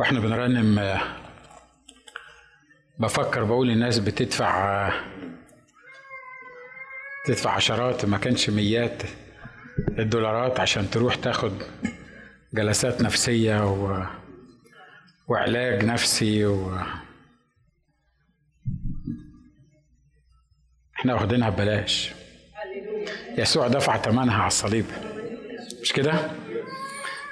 [0.00, 1.00] وإحنا بنرنم آه،
[2.98, 4.92] بفكر بقول الناس بتدفع آه،
[7.26, 9.02] تدفع عشرات ما كانش ميات
[9.98, 11.52] الدولارات عشان تروح تاخد
[12.54, 14.04] جلسات نفسية و...
[15.28, 16.78] وعلاج نفسي و...
[20.96, 22.12] إحنا واخدينها ببلاش
[23.38, 24.86] يسوع دفع ثمنها على الصليب
[25.82, 26.30] مش كده؟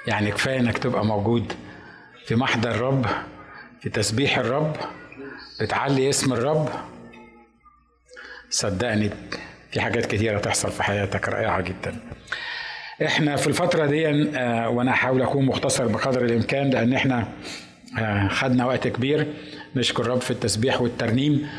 [0.07, 1.53] يعني كفاية إنك تبقى موجود
[2.29, 3.05] في محضر الرب
[3.81, 4.75] في تسبيح الرب
[5.61, 6.69] بتعلي اسم الرب.
[8.49, 9.09] صدقني
[9.71, 11.95] في حاجات كتيرة تحصل في حياتك رائعة جدا.
[13.05, 17.27] إحنا في الفترة دي آه، وأنا هحاول أكون مختصر بقدر الإمكان لأن إحنا
[17.99, 19.27] آه، خدنا وقت كبير
[19.75, 21.49] نشكر الرب في التسبيح والترنيم.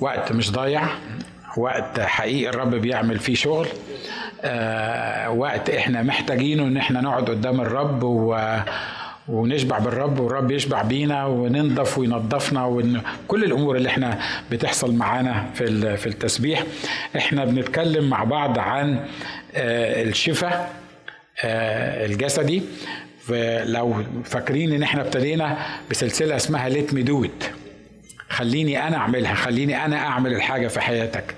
[0.00, 0.88] وقت مش ضايع
[1.56, 3.68] وقت حقيقي الرب بيعمل فيه شغل.
[4.42, 8.58] آه، وقت إحنا محتاجينه إن إحنا نقعد قدام الرب و
[9.30, 14.18] ونشبع بالرب والرب يشبع بينا وننضف وينضفنا وكل الأمور اللي إحنا
[14.50, 16.64] بتحصل معانا في في التسبيح.
[17.16, 19.06] إحنا بنتكلم مع بعض عن
[19.54, 20.72] آه، الشفاء
[21.44, 22.62] آه، الجسدي.
[23.64, 25.58] لو فاكرين إن إحنا ابتدينا
[25.90, 27.26] بسلسلة اسمها let me do
[28.28, 31.34] خليني أنا أعملها خليني أنا أعمل الحاجة في حياتك.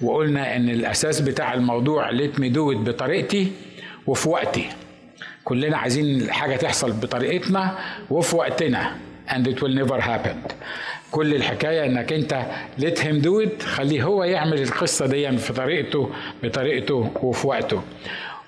[0.00, 3.52] وقلنا إن الأساس بتاع الموضوع ليت مي دو بطريقتي
[4.06, 4.66] وفي وقتي.
[5.44, 7.78] كلنا عايزين الحاجة تحصل بطريقتنا
[8.10, 8.96] وفي وقتنا.
[9.28, 10.36] And it will never happen.
[11.10, 12.46] كل الحكاية إنك أنت
[12.78, 13.62] let him do it.
[13.62, 16.10] خليه هو يعمل القصة دي في طريقته
[16.42, 17.82] بطريقته وفي وقته.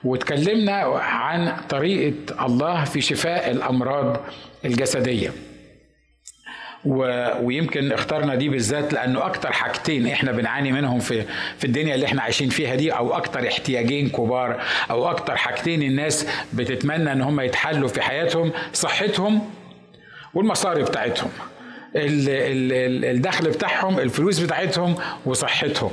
[0.04, 4.20] واتكلمنا عن طريقة الله في شفاء الأمراض
[4.64, 5.32] الجسدية.
[6.86, 7.26] و...
[7.42, 11.24] ويمكن اخترنا دي بالذات لأنه أكتر حاجتين إحنا بنعاني منهم في
[11.58, 16.26] في الدنيا اللي إحنا عايشين فيها دي أو أكتر احتياجين كبار أو أكتر حاجتين الناس
[16.52, 19.50] بتتمنى إن هم يتحلوا في حياتهم صحتهم
[20.34, 21.30] والمصاري بتاعتهم
[21.96, 24.94] ال- ال- ال- الدخل بتاعهم الفلوس بتاعتهم
[25.26, 25.90] وصحتهم.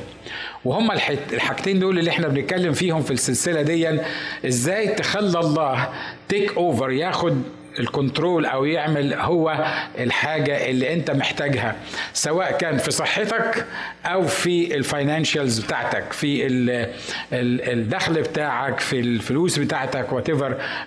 [0.66, 4.00] وهم الح- الحاجتين دول اللي إحنا بنتكلم فيهم في السلسلة دي
[4.48, 5.90] إزاي تخلى الله
[6.30, 7.42] take over ياخد
[7.80, 9.66] ال control أو يعمل هو
[10.00, 11.76] الحاجة اللي أنت محتاجها
[12.14, 13.66] سواء كان في صحتك
[14.06, 16.70] أو في ال financials بتاعتك في ال
[17.34, 20.30] ال الدخل بتاعك في الفلوس بتاعتك what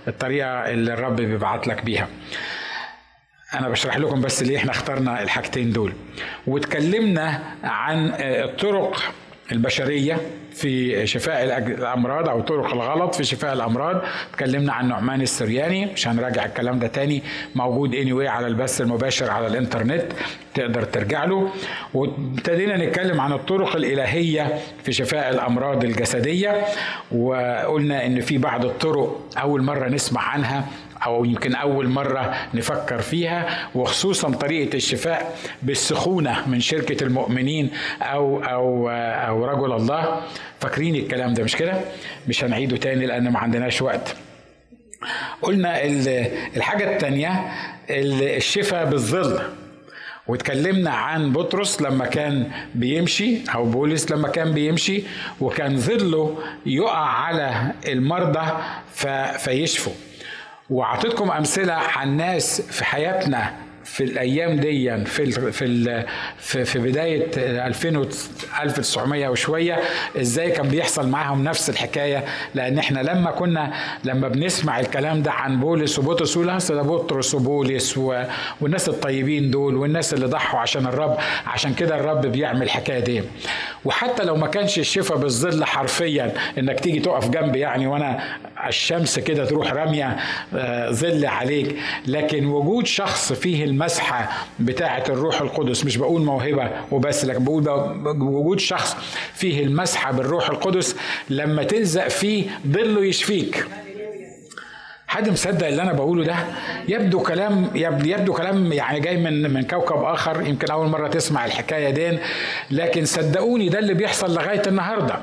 [0.08, 2.08] الطريقة اللي الرب بيبعت لك بيها.
[3.54, 5.92] أنا بشرح لكم بس ليه إحنا اخترنا الحاجتين دول.
[6.46, 9.02] واتكلمنا عن الطرق
[9.52, 10.18] البشرية
[10.56, 14.02] في شفاء الأمراض أو طرق الغلط في شفاء الأمراض.
[14.30, 17.22] اتكلمنا عن نعمان السرياني مش هنراجع الكلام ده تاني.
[17.54, 20.04] موجود anyway على البث المباشر على الإنترنت
[20.54, 21.50] تقدر ترجع له.
[21.94, 26.64] وابتدينا نتكلم عن الطرق الإلهية في شفاء الأمراض الجسدية.
[27.12, 30.64] وقلنا إن في بعض الطرق أول مرة نسمع عنها
[31.06, 37.70] أو يمكن أول مرة نفكر فيها وخصوصا طريقة الشفاء بالسخونة من شركة المؤمنين
[38.02, 40.20] أو أو أو رجل الله.
[40.60, 41.80] فاكرين الكلام ده مش كده؟
[42.28, 44.16] مش هنعيده تاني لأن ما عندناش وقت.
[45.42, 47.44] قلنا ال- الحاجة الثانية
[47.90, 49.40] الشفاء بالظل.
[50.26, 55.02] واتكلمنا عن بطرس لما كان بيمشي أو بولس لما كان بيمشي
[55.40, 58.52] وكان ظله يقع على المرضى
[59.38, 59.92] فيشفوا.
[60.70, 63.54] واعطيتكم امثله عن ناس في حياتنا
[63.86, 66.04] في الأيام دي في ال في
[66.38, 67.26] في, في بداية
[67.66, 68.06] 2000 و-
[68.62, 69.78] 1900 وشوية
[70.20, 72.24] إزاي كان بيحصل معاهم نفس الحكاية؟
[72.54, 73.72] لأن إحنا لما كنا
[74.04, 77.98] لما بنسمع الكلام ده عن بولس وبطرس يقول ده بطرس وبولس
[78.60, 81.16] والناس الطيبين دول والناس اللي ضحوا عشان الرب
[81.46, 83.22] عشان كده الرب بيعمل الحكاية دي.
[83.84, 88.20] وحتى لو ما كانش الشفاء بالظل حرفيا إنك تيجي تقف جنبي يعني وأنا
[88.68, 90.16] الشمس كده تروح رامية
[90.54, 91.76] آه، ظل عليك
[92.06, 95.84] لكن وجود شخص فيه المسحه بتاعه الروح القدس.
[95.84, 98.96] مش بقول موهبة وبس لكن بقول ب- وجود شخص
[99.34, 100.96] فيه المسحه بالروح القدس
[101.30, 103.66] لما تلزق فيه ظله يشفيك.
[105.08, 106.36] حد مصدق اللي أنا بقوله ده؟
[106.88, 111.90] يبدو كلام يبدو, كلام يعني جاي من من كوكب آخر يمكن أول مرة تسمع الحكاية
[111.90, 112.18] دي.
[112.70, 115.14] لكن صدقوني ده اللي بيحصل لغاية النهارده.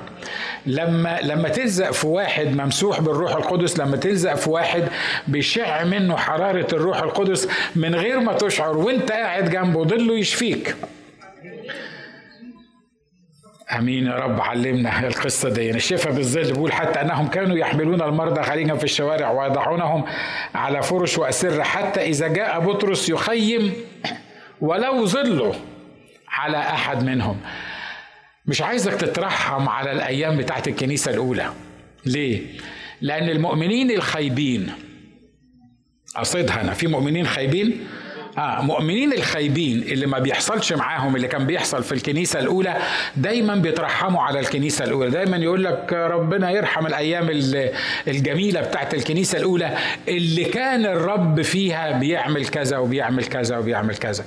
[0.65, 4.83] لما لما تلزق في واحد ممسوح بالروح القدس لما تلزق في واحد
[5.27, 10.75] بيشع منه حرارة الروح القدس من غير ما تشعر وانت قاعد جنبه ظله يشفيك.
[13.77, 15.71] آمين يا رب علمنا القصة دي.
[15.71, 20.03] الشفاء بالظل بيقول حتى أنهم كانوا يحملون المرضى خارجا في الشوارع ويضعونهم
[20.55, 23.73] على فرش واسره حتى إذا جاء بطرس يخيم
[24.61, 25.55] ولو ظله
[26.29, 27.39] على أحد منهم.
[28.45, 31.49] مش عايزك تترحم على الأيام بتاعت الكنيسة الأولى.
[32.05, 32.41] ليه؟
[33.01, 34.71] لأن المؤمنين الخايبين
[36.15, 37.87] قصدها أنا في مؤمنين خايبين؟
[38.37, 42.77] آه مؤمنين الخايبين اللي ما بيحصلش معاهم اللي كان بيحصل في الكنيسة الأولى
[43.17, 45.09] دايما بيترحموا على الكنيسة الأولى.
[45.09, 47.29] دايما يقول لك ربنا يرحم الأيام
[48.07, 49.77] الجميلة بتاعت الكنيسة الأولى
[50.07, 54.23] اللي كان الرب فيها بيعمل كذا وبيعمل كذا وبيعمل كذا.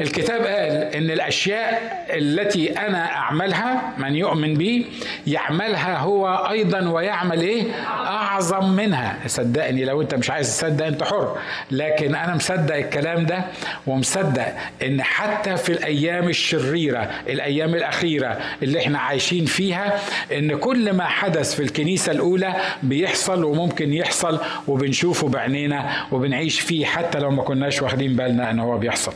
[0.00, 4.86] الكتاب قال إن الأشياء التي أنا أعملها من يؤمن بي
[5.26, 9.16] يعملها هو أيضا ويعمل إيه؟ أعظم منها.
[9.26, 11.36] صدقني لو أنت مش عايز تصدق أنت حر.
[11.70, 13.44] لكن أنا مصدق الكلام ده
[13.86, 14.46] ومصدق
[14.82, 19.98] إن حتى في الأيام الشريرة الأيام الأخيرة اللي إحنا عايشين فيها
[20.32, 27.18] إن كل ما حدث في الكنيسة الأولى بيحصل وممكن يحصل وبنشوفه بعينينا وبنعيش فيه حتى
[27.18, 29.12] لو ما كناش واخدين بالنا إن هو بيحصل.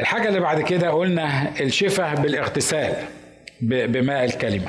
[0.00, 2.92] الحاجة اللي بعد كده قلنا الشفاء بالاغتسال
[3.60, 4.66] بماء الكلمة.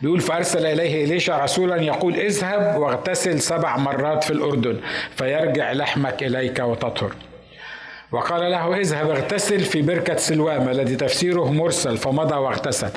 [0.00, 4.80] بيقول فأرسل إليه إليشا رسولا يقول اذهب واغتسل سبع مرات في الأردن
[5.16, 7.12] فيرجع لحمك إليك وتطهر.
[8.12, 12.90] وقال له اذهب اغتسل في بركة سلوام الذي تفسيره مرسل فمضى واغتسل.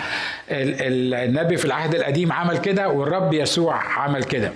[0.52, 4.52] النبي في العهد القديم عمل كده والرب يسوع عمل كده.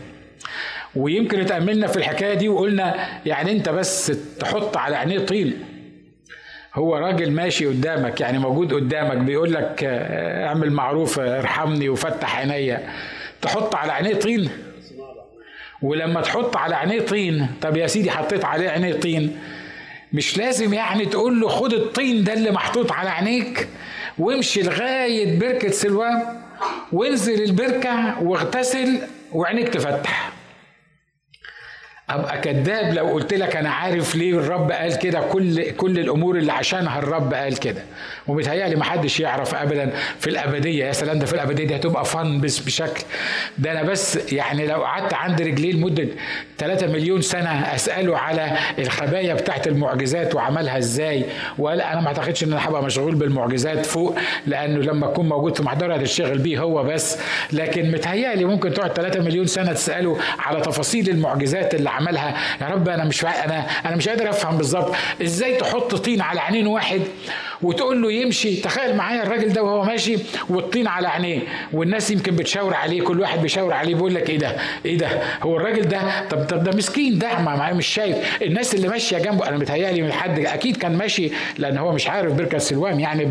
[0.96, 5.64] ويمكن اتأملنا في الحكاية دي وقلنا يعني انت بس تحط على عينيه طين
[6.78, 12.90] هو راجل ماشي قدامك يعني موجود قدامك بيقول لك آه، اعمل معروف ارحمني وفتح عينيا.
[13.42, 14.50] تحط على عينيه طين.
[15.82, 19.38] ولما تحط على عينيه طين طب يا سيدي حطيت عليه عينيه طين.
[20.14, 23.68] مش لازم يعني تقول له خد الطين ده اللي محطوط على عينيك
[24.18, 26.22] وامشي لغاية بركة سلوان
[26.92, 28.98] وانزل البركة واغتسل
[29.34, 30.32] وعينيك تفتح.
[32.10, 36.52] أبقى كذاب لو قلت لك أنا عارف ليه الرب قال كده كل كل الأمور اللي
[36.52, 37.82] عشانها الرب قال كده.
[38.28, 40.86] ومتهيألي ما حدش يعرف ابدا في الأبدية.
[40.86, 43.04] يا سلام ده في الأبدية دي هتبقى فن بس بشكل.
[43.58, 46.08] ده أنا بس يعني لو قعدت عند رجليه لمدة
[46.58, 51.26] 3 مليون سنة أسأله على الخبايا بتاعت المعجزات وعملها إزاي.
[51.58, 54.16] وقال أنا ما أعتقدش إن أنا هبقى مشغول بالمعجزات فوق
[54.48, 57.18] لأنه لما أكون موجود في محضره هتشتغل بيه هو بس.
[57.54, 62.90] لكن متهيألي ممكن تقعد 3 مليون سنة تسأله على تفاصيل المعجزات اللي عملها يا رب
[62.90, 67.02] أنا مش أنا أنا مش قادر أفهم بالظبط إزاي تحط طين على عينين واحد
[67.62, 68.56] وتقول له يمشي.
[68.62, 70.18] تخيل معايا الراجل ده وهو ماشي
[70.50, 71.40] والطين على عينيه
[71.74, 74.56] والناس يمكن بتشاور عليه كل واحد بيشاور عليه بيقول لك إيه ده؟
[74.86, 75.08] إيه ده؟
[75.44, 78.42] هو الراجل ده؟ طب طب ده مسكين ده؟ ما مش شايف.
[78.42, 82.34] الناس اللي ماشية جنبه أنا متهيألي من حد أكيد كان ماشي لأن هو مش عارف
[82.34, 83.28] بركة سلوان يعني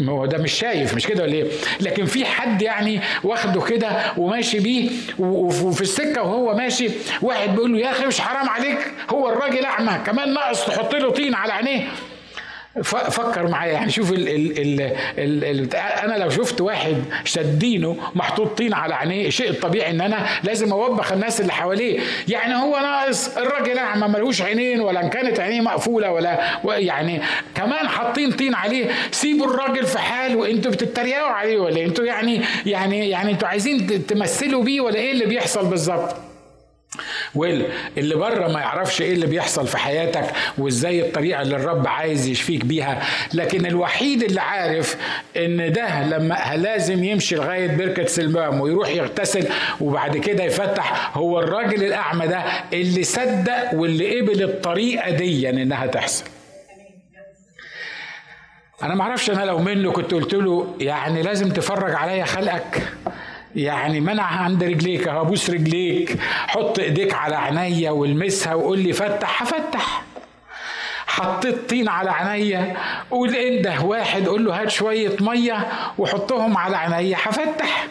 [0.00, 1.44] هو ده مش شايف مش كده ولا إيه؟
[1.80, 6.88] لكن في حد يعني واخده كده وماشي بيه وفي السكة وهو ماشي
[7.22, 8.78] واحد بيقول له يا أخي مش حرام عليك
[9.10, 11.82] هو الراجل أعمى كمان ناقص تحط له طين على عينيه.
[12.84, 13.72] فكر معايا.
[13.72, 14.80] يعني شوف ال ال ال
[15.18, 20.26] ال ال أنا لو شفت واحد شدينه محطوط طين على عينيه شيء الطبيعي إن أنا
[20.44, 22.00] لازم أوبخ الناس اللي حواليه.
[22.28, 27.20] يعني هو ناقص الراجل اعمى ملوش عينين ولا إن كانت عينيه مقفولة ولا يعني
[27.54, 28.90] كمان حاطين طين عليه.
[29.10, 30.50] سيبوا الراجل في حاله.
[30.50, 35.26] أنتوا بتتريقوا عليه ولا أنتوا يعني يعني يعني أنتوا عايزين تمثلوا بيه ولا إيه اللي
[35.26, 36.25] بيحصل بالظبط؟
[37.34, 40.24] واللي بره ما يعرفش إيه اللي بيحصل في حياتك
[40.58, 43.02] وإزاي الطريقة اللي الرب عايز يشفيك بيها.
[43.34, 44.96] لكن الوحيد اللي عارف
[45.36, 49.48] إن ده لما لازم يمشي لغاية بركة سلمام ويروح يغتسل
[49.80, 56.24] وبعد كده يفتح هو الراجل الأعمى ده اللي صدق واللي قبل الطريقة دي إنها تحصل.
[58.82, 62.82] أنا ما أعرفش أنا لو منه كنت قلت له يعني لازم تفرج عليا خلقك.
[63.56, 70.02] يعني منع عند رجليك هبوس رجليك حط ايديك على عينيا والمسها وقول لي فتح هفتح.
[71.06, 72.76] حطيت طين على عينيا
[73.10, 77.86] قول انده واحد قول له هات شوية مية وحطهم على عينيا هفتح.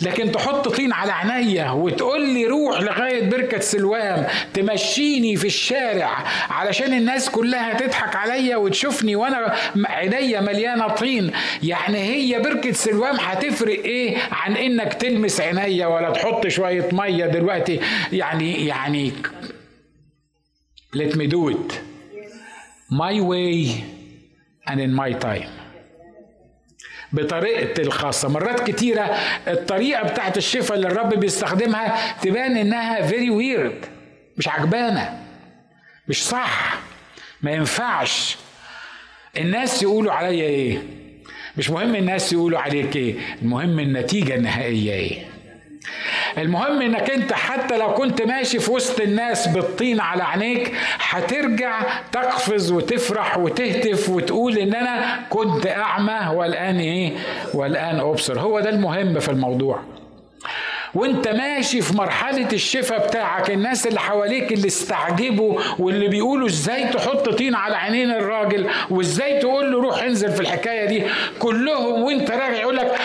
[0.00, 6.92] لكن تحط طين على عينيا وتقول لي روح لغاية بركة سلوام تمشيني في الشارع علشان
[6.94, 9.54] الناس كلها تضحك عليا وتشوفني وأنا
[9.86, 11.32] عينيا مليانة طين.
[11.62, 17.80] يعني هي بركة سلوام هتفرق إيه عن إنك تلمس عينيا ولا تحط شوية مية دلوقتي؟
[18.12, 19.12] يعني يعني
[20.96, 21.80] let me do it.
[22.90, 23.84] My way
[24.66, 25.59] and in my time.
[27.12, 28.28] بطريقتي الخاصة.
[28.28, 29.02] مرات كتيرة
[29.48, 33.86] الطريقة بتاعت الشفاء اللي الرب بيستخدمها تبان إنها فيري ويرد
[34.36, 35.20] مش عجبانة
[36.08, 36.78] مش صح.
[37.42, 38.36] ما ينفعش.
[39.38, 40.82] الناس يقولوا عليا إيه؟
[41.56, 45.24] مش مهم الناس يقولوا عليك إيه المهم النتيجة النهائية إيه؟
[46.38, 50.72] المهم إنك أنت حتى لو كنت ماشي في وسط الناس بالطين على عينيك
[51.08, 51.80] هترجع
[52.12, 57.12] تقفز وتفرح وتهتف وتقول إن أنا كنت أعمى والآن إيه؟
[57.54, 58.40] والآن أبصر.
[58.40, 59.80] هو ده المهم في الموضوع.
[60.94, 67.28] وأنت ماشي في مرحلة الشفاء بتاعك الناس اللي حواليك اللي استعجبوا واللي بيقولوا إزاي تحط
[67.28, 71.02] طين على عينين الراجل وإزاي تقول له روح انزل في الحكاية دي
[71.38, 72.98] كلهم وأنت راجع يقول لك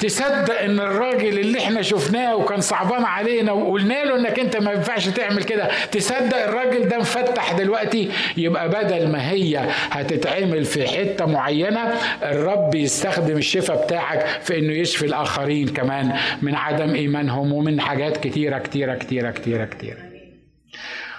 [0.00, 5.08] تصدق إن الراجل اللي إحنا شفناه وكان صعبان علينا وقلنا له إنك أنت ما ينفعش
[5.08, 11.92] تعمل كده تصدق الراجل ده مفتح دلوقتي؟ يبقى بدل ما هي هتتعمل في حتة معينة
[12.22, 18.58] الرب يستخدم الشفاء بتاعك في إنه يشفي الآخرين كمان من عدم إيمانهم ومن حاجات كتيرة
[18.58, 19.98] كتيرة كتيرة كتيرة كتيرة.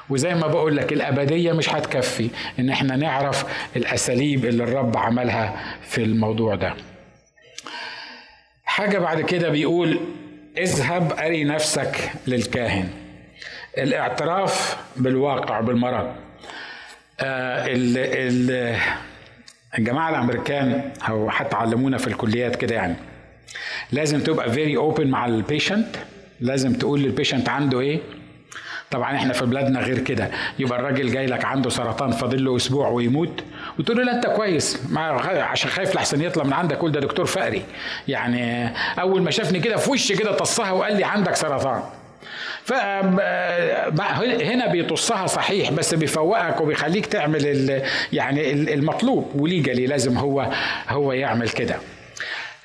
[0.09, 3.45] وزي ما بقول لك الأبدية مش هتكفي إن إحنا نعرف
[3.75, 6.73] الأساليب اللي الرب عملها في الموضوع ده.
[8.71, 9.99] حاجة بعد كده بيقول
[10.57, 12.89] اذهب أري نفسك للكاهن.
[13.77, 16.07] الاعتراف بالواقع بالمرض.
[17.19, 18.77] آه ال ال
[19.77, 22.95] الجماعة الأمريكان أو حتى علمونا في الكليات كده يعني.
[23.91, 25.95] لازم تبقى very open مع ال patient
[26.39, 27.99] لازم تقول لل patient عنده إيه؟
[28.91, 30.31] طبعا إحنا في بلادنا غير كده.
[30.59, 33.43] يبقى الراجل جاي لك عنده سرطان فاضل له أسبوع ويموت.
[33.81, 34.81] وتقول له لا انت كويس.
[35.25, 37.63] عشان خايف لحسن يطلع من عندك قول ده دكتور فقري.
[38.07, 41.81] يعني اول ما شافني كده في وشي كده طصها وقال لي عندك سرطان.
[42.65, 47.81] فهنا بيطصها صحيح بس بيفوقك وبيخليك تعمل
[48.13, 49.31] يعني المطلوب.
[49.35, 50.47] وليجلي لازم هو
[50.89, 51.75] هو يعمل كده.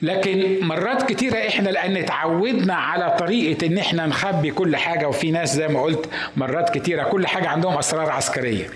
[0.02, 5.54] لكن مرات كتيرة إحنا لأن اتعودنا على طريقة إن إحنا نخبي كل حاجة وفي ناس
[5.54, 8.66] زي ما قلت مرات كتيرة كل حاجة عندهم أسرار عسكرية.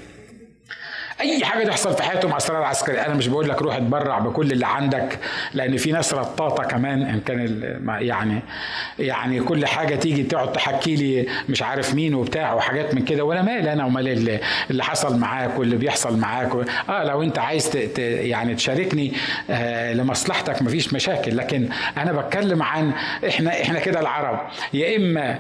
[1.21, 4.67] أي حاجة تحصل في حياتهم اسرار عسكريه أنا مش بقول لك روح اتبرع بكل اللي
[4.67, 5.19] عندك
[5.55, 7.63] لأن في ناس رطاطه كمان إن كان
[8.01, 8.41] يعني
[8.99, 13.43] يعني كل حاجة تيجي تقعد تحكي لي مش عارف مين وبتاع وحاجات من كده ولا
[13.43, 14.09] مال أنا ومال
[14.71, 16.51] اللي, حصل معاك واللي بيحصل معاك.
[16.89, 19.13] آه لو أنت عايز ت يعني تشاركني
[19.51, 21.37] آه لمصلحتك مفيش مشاكل.
[21.37, 22.93] لكن أنا بتكلم عن
[23.29, 24.41] إحنا إحنا كده العرب.
[24.73, 25.39] يا إما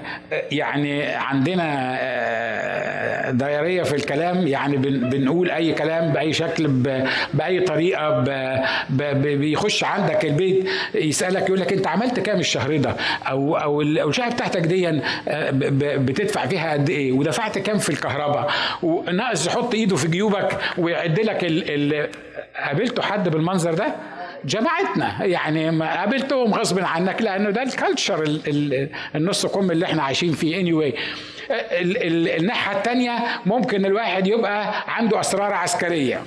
[0.52, 6.66] يعني عندنا آه دايرية في الكلام يعني بنقول أي كلام بأي شكل
[7.34, 8.24] بأي طريقة
[9.14, 12.96] بيخش عندك البيت يسألك يقول لك أنت عملت كام الشهر ده؟
[13.26, 15.00] أو أو الشقه بتاعتك دي
[15.96, 18.50] بتدفع فيها قد إيه؟ ودفعت كام في الكهرباء؟
[18.82, 21.44] وناقص يحط إيده في جيوبك ويعد لك
[22.64, 23.94] قابلته حد بالمنظر ده؟
[24.44, 28.40] جماعتنا يعني ما قابلتهم غصب عنك لأنه ده الكالتشر
[29.14, 30.94] النص كم اللي إحنا عايشين فيه اني anyway.
[31.50, 36.22] الناحية الثانية ممكن الواحد يبقى عنده أسرار عسكرية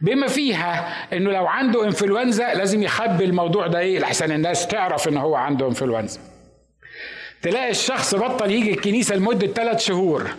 [0.00, 5.16] بما فيها إنه لو عنده إنفلونزا لازم يخبي الموضوع ده إيه لحسن الناس تعرف إن
[5.16, 6.20] هو عنده إنفلونزا
[7.42, 10.30] تلاقي الشخص بطل يجي الكنيسة لمدة ثلاث شهور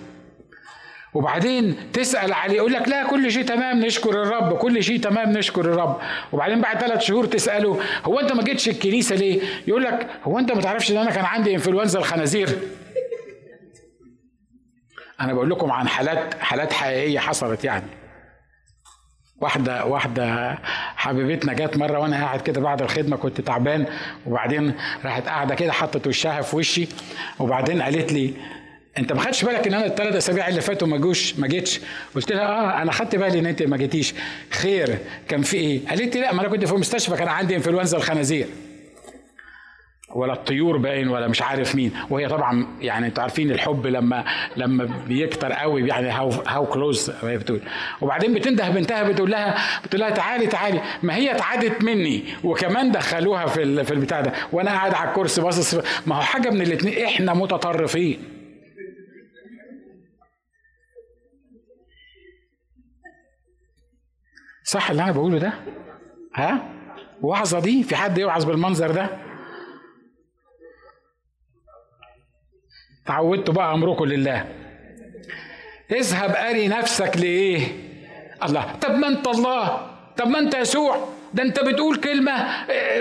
[1.13, 5.62] وبعدين تسأل عليه يقول لك لا كل شيء تمام نشكر الرب كل شيء تمام نشكر
[5.62, 6.00] الرب
[6.33, 10.51] وبعدين بعد ثلاث شهور تسأله هو أنت ما جيتش الكنيسة ليه؟ يقول لك هو أنت
[10.51, 12.50] ما تعرفش إن أنا كان عندي إنفلونزا الخنازير؟
[15.21, 17.86] أنا بقول لكم عن حالات حالات حقيقية حصلت يعني.
[19.41, 20.57] واحدة واحدة
[20.95, 23.86] حبيبتنا جت مرة وأنا قاعد كده بعد الخدمة كنت تعبان
[24.25, 24.74] وبعدين
[25.05, 26.88] راحت قاعدة كده حطت وشها في وشي
[27.39, 28.33] وبعدين قالت لي
[28.97, 31.79] أنت ما خدتش بالك إن أنا الثلاث أسابيع اللي فاتوا ما جوش ما جيتش؟
[32.15, 34.13] قلت لها آه أنا خدت بالي إن أنت ما جيتيش.
[34.51, 34.97] خير
[35.29, 38.47] كان في إيه؟ قالت لي لا ما أنا كنت في المستشفى كان عندي إنفلونزا الخنازير.
[40.15, 41.91] ولا الطيور باين ولا مش عارف مين.
[42.09, 44.25] وهي طبعا يعني أنتوا عارفين الحب لما
[44.57, 47.61] لما بيكتر قوي يعني هاو هاو كلوز هي بتقول.
[48.01, 50.81] وبعدين بتنده بنتها بتقول لها بتقول لها تعالي تعالي.
[51.03, 54.33] ما هي اتعادت مني وكمان دخلوها في في البتاع ده.
[54.51, 55.75] وأنا قاعد على الكرسي باصص
[56.07, 58.19] ما هو حاجة من الاثنين إحنا متطرفين.
[64.63, 65.53] صح اللي أنا بقوله ده؟
[66.35, 66.69] ها؟
[67.21, 69.26] وعظة دي؟ في حد يوعظ بالمنظر ده؟
[73.07, 74.45] تعودتوا بقى أمركم لله.
[75.91, 77.67] اذهب أري نفسك لإيه؟
[78.43, 78.65] الله.
[78.81, 79.87] طب ما أنت الله.
[80.17, 81.07] طب ما أنت يسوع.
[81.33, 82.33] ده أنت بتقول كلمة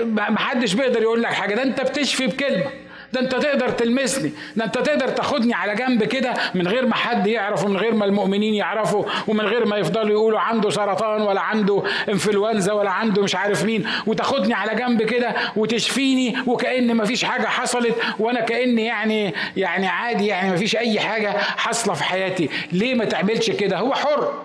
[0.05, 1.55] ما حدش بيقدر يقول لك حاجة.
[1.55, 2.65] ده أنت بتشفي بكلمة.
[3.13, 7.27] ده انت تقدر تلمسني ده انت تقدر تاخدني على جنب كده من غير ما حد
[7.27, 11.83] يعرف ومن غير ما المؤمنين يعرفوا ومن غير ما يفضلوا يقولوا عنده سرطان ولا عنده
[12.09, 17.47] انفلونزا ولا عنده مش عارف مين وتاخدني على جنب كده وتشفيني وكأن ما فيش حاجة
[17.47, 22.49] حصلت وأنا كأن يعني يعني عادي يعني ما فيش أي حاجة حاصلة في حياتي.
[22.71, 24.43] ليه ما تعملش كده؟ هو حر.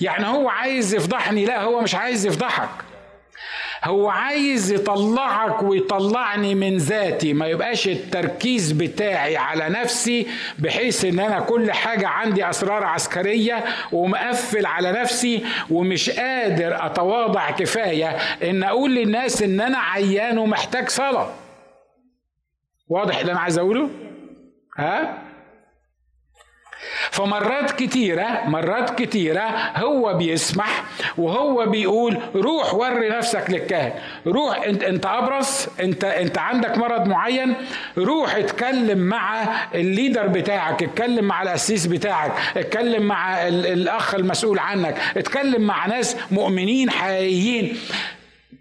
[0.00, 2.68] يعني هو عايز يفضحني لا هو مش عايز يفضحك.
[3.86, 7.32] هو عايز يطلعك ويطلعني من ذاتي.
[7.32, 10.26] ما يبقاش التركيز بتاعي على نفسي
[10.58, 18.08] بحيث إن أنا كل حاجة عندي أسرار عسكرية ومقفل على نفسي ومش قادر أتواضع كفاية.
[18.50, 21.34] إن أقول للناس إن أنا عيان ومحتاج صلاة.
[22.88, 23.90] واضح اللي أنا عايز أقوله؟
[24.76, 25.25] ها؟
[27.16, 29.42] فمرات كتيرة مرات كتيرة
[29.76, 30.84] هو بيسمح
[31.18, 33.92] وهو بيقول روح وري نفسك للكاهن.
[34.26, 37.54] روح انت إنت ابرص انت إنت عندك مرض معين
[37.98, 39.44] روح اتكلم مع
[39.74, 46.90] الليدر بتاعك اتكلم مع الأسيس بتاعك اتكلم مع الأخ المسؤول عنك اتكلم مع ناس مؤمنين
[46.90, 47.76] حقيقيين.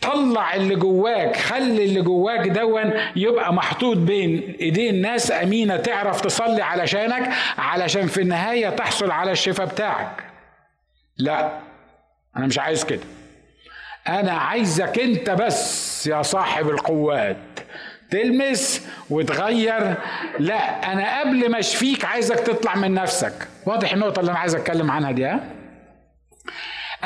[0.02, 6.62] طلع اللي جواك خلي اللي جواك دون يبقى محطوط بين ايدين ناس امينة تعرف تصلي
[6.62, 10.24] علشانك علشان في النهاية تحصل على الشفاء بتاعك.
[11.18, 11.60] لا
[12.38, 13.04] أنا مش عايز كده.
[14.08, 17.38] أنا عايزك أنت بس يا صاحب القوات
[18.12, 19.94] تلمس وتغير.
[20.40, 23.48] لا أنا قبل ما أشفيك عايزك تطلع من نفسك.
[23.66, 25.55] واضح النقطة اللي أنا عايز أتكلم عنها دي ها؟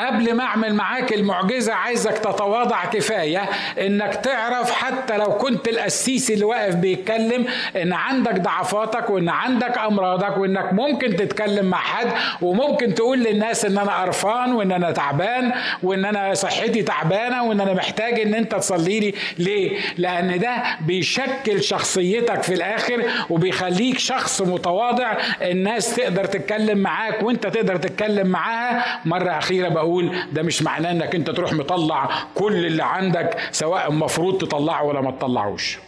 [0.06, 3.42] قبل ما أعمل معاك المعجزة عايزك تتواضع كفاية
[3.80, 7.46] إنك تعرف حتى لو كنت القسيس اللي واقف بيتكلم
[7.82, 12.06] إن عندك ضعفاتك وإن عندك أمراضك وإنك ممكن تتكلم مع حد
[12.42, 15.52] وممكن تقول للناس إن أنا قرفان وإن أنا تعبان
[15.82, 19.14] وإن أنا صحتي تعبانة وإن أنا محتاج إن أنت تصلي لي.
[19.38, 25.12] ليه؟ لأن ده بيشكل شخصيتك في الآخر وبيخليك شخص متواضع.
[25.42, 29.00] الناس تقدر تتكلم معاك وأنت تقدر تتكلم معاها.
[29.04, 33.90] مرة أخيرة بقول أقول ده مش معناه إنك أنت تروح مطلع كل اللي عندك سواء
[33.90, 35.78] المفروض تطلعه ولا ما تطلعوش.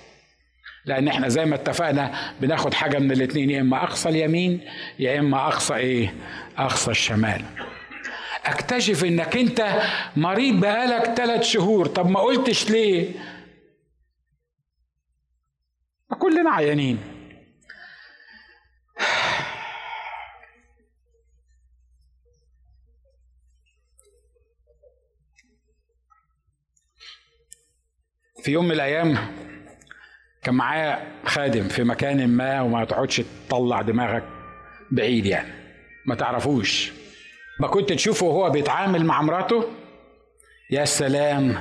[0.87, 4.61] لأن إحنا زي ما اتفقنا بناخد حاجة من الاثنين يا إما أقصى اليمين
[4.99, 6.15] يا إما أقصى إيه؟
[6.59, 7.43] أقصى الشمال.
[8.47, 9.81] أكتشف إنك أنت
[10.17, 13.09] مريض بقالك ثلاث شهور طب ما قلتش ليه؟
[16.19, 16.99] كلنا عيانين.
[28.43, 29.19] في يوم من الأيام
[30.43, 34.25] كان معايا خادم في مكان ما وما تقعدش تطلع دماغك
[34.91, 35.53] بعيد يعني.
[36.07, 36.93] ما تعرفوش.
[37.61, 39.65] ما كنت تشوفه وهو بيتعامل مع مراته؟
[40.71, 41.55] يا سلام.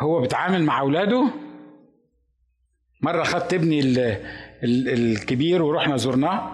[0.00, 1.28] هو بيتعامل مع أولاده؟
[3.02, 3.80] مرة خدت ابني
[4.62, 6.52] الكبير ورحنا زرناه.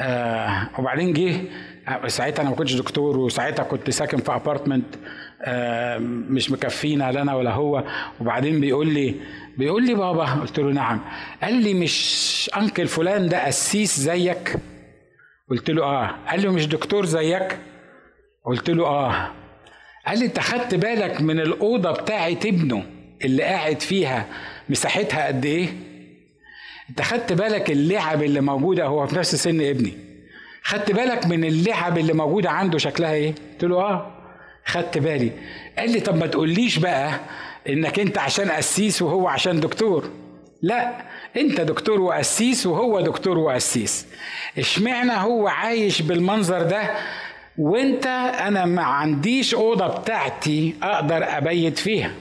[0.00, 1.40] آه وبعدين جه
[2.06, 5.29] ساعتها أنا ما كنتش دكتور وساعتها كنت ساكن في ابارتمنت آه
[6.30, 7.84] مش مكفينا لا أنا ولا هو.
[8.20, 9.14] وبعدين بيقول لي
[9.58, 11.00] بيقول لي بابا قلت له نعم.
[11.42, 14.56] قال لي مش انكل فلان ده قسيس زيك؟
[15.50, 16.14] قلت له آه.
[16.30, 17.58] قال لي مش دكتور زيك؟
[18.44, 19.30] قلت له آه.
[20.06, 22.82] قال لي انت خدت بالك من الأوضة بتاعت ابنه
[23.24, 24.26] اللي قاعد فيها
[24.68, 25.68] مساحتها قد إيه؟
[26.90, 29.92] انت خدت بالك اللعب اللي موجودة هو في نفس سن ابني.
[30.62, 34.19] خدت بالك من اللعب اللي موجودة عنده شكلها إيه؟ قلت له آه.
[34.66, 35.32] خدت بالي.
[35.78, 37.20] قال لي طب ما تقوليش بقى
[37.68, 40.10] إنك أنت عشان قسيس وهو عشان دكتور.
[40.62, 40.96] لا
[41.36, 44.06] أنت دكتور وقسيس وهو دكتور وقسيس.
[44.58, 46.90] إشمعنى هو عايش بالمنظر ده
[47.58, 48.06] وأنت
[48.40, 52.12] أنا ما عنديش أوضة بتاعتي أقدر أبيت فيها؟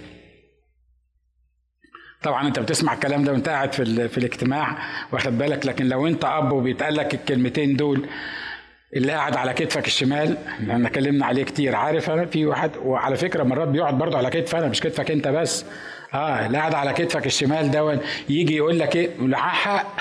[2.23, 4.77] طبعا أنت بتسمع الكلام ده وأنت قاعد في, في الاجتماع
[5.11, 8.07] واخد بالك؟ لكن لو أنت أب وبيتقال لك الكلمتين دول
[8.95, 10.37] اللي قاعد على كتفك الشمال
[10.71, 11.75] إحنا اتكلمنا عليه كتير.
[11.75, 15.27] عارف أنا في واحد وعلى فكرة مرات بيقعد برضه على كتف أنا مش كتفك أنت
[15.27, 15.65] بس.
[16.13, 17.99] آه اللي قاعد على كتفك الشمال دون
[18.29, 19.97] يجي يقول لك إيه؟ معاه حق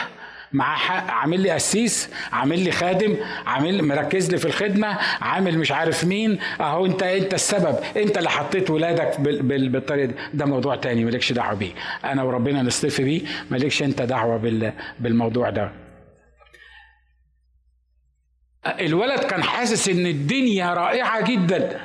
[0.53, 5.73] معاه حق عامل لي قسيس عامل لي خادم عامل مركز لي في الخدمة عامل مش
[5.73, 6.39] عارف مين.
[6.61, 10.15] أهو أنت أنت السبب أنت اللي حطيت ولادك بالطريقة دي.
[10.35, 11.73] ده موضوع تاني مالكش دعوة بيه.
[12.05, 13.21] أنا وربنا نصطفي بيه
[13.51, 14.63] مالكش أنت دعوة
[15.01, 15.71] بالموضوع ده.
[18.71, 21.81] الولد كان حاسس إن الدنيا رائعة جدا.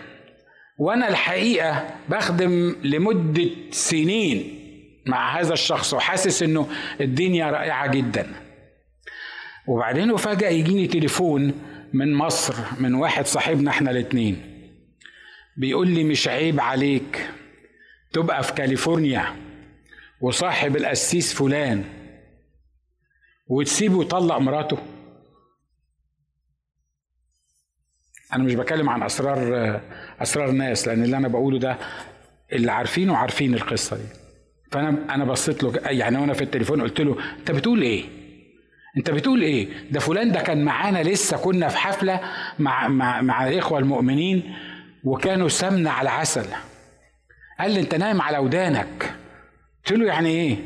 [0.77, 4.59] وأنا الحقيقة بخدم لمدة سنين
[5.05, 6.67] مع هذا الشخص وحاسس إنه
[7.01, 8.27] الدنيا رائعة جدا.
[9.67, 11.53] وبعدين وفجأة يجيني تليفون
[11.93, 14.41] من مصر من واحد صاحبنا إحنا الاتنين.
[15.57, 17.29] بيقول لي مش عيب عليك
[18.13, 19.35] تبقى في كاليفورنيا
[20.21, 21.83] وصاحب القسيس فلان
[23.47, 24.77] وتسيبه يطلق مراته.
[28.35, 29.81] أنا مش بتكلم عن أسرار
[30.21, 31.77] أسرار ناس لأن اللي أنا بقوله ده
[32.53, 34.03] اللي عارفينه عارفين القصة دي.
[34.71, 38.03] فأنا أنا بصيت له يعني وأنا في التليفون قلت له أنت بتقول إيه؟
[38.97, 42.19] أنت بتقول إيه؟ ده فلان ده كان معانا لسه كنا في حفلة
[42.59, 44.53] مع مع مع الإخوة المؤمنين
[45.03, 46.45] وكانوا سمنة على عسل.
[47.59, 49.15] قال لي أنت نايم على ودانك.
[49.85, 50.57] قلت له يعني إيه؟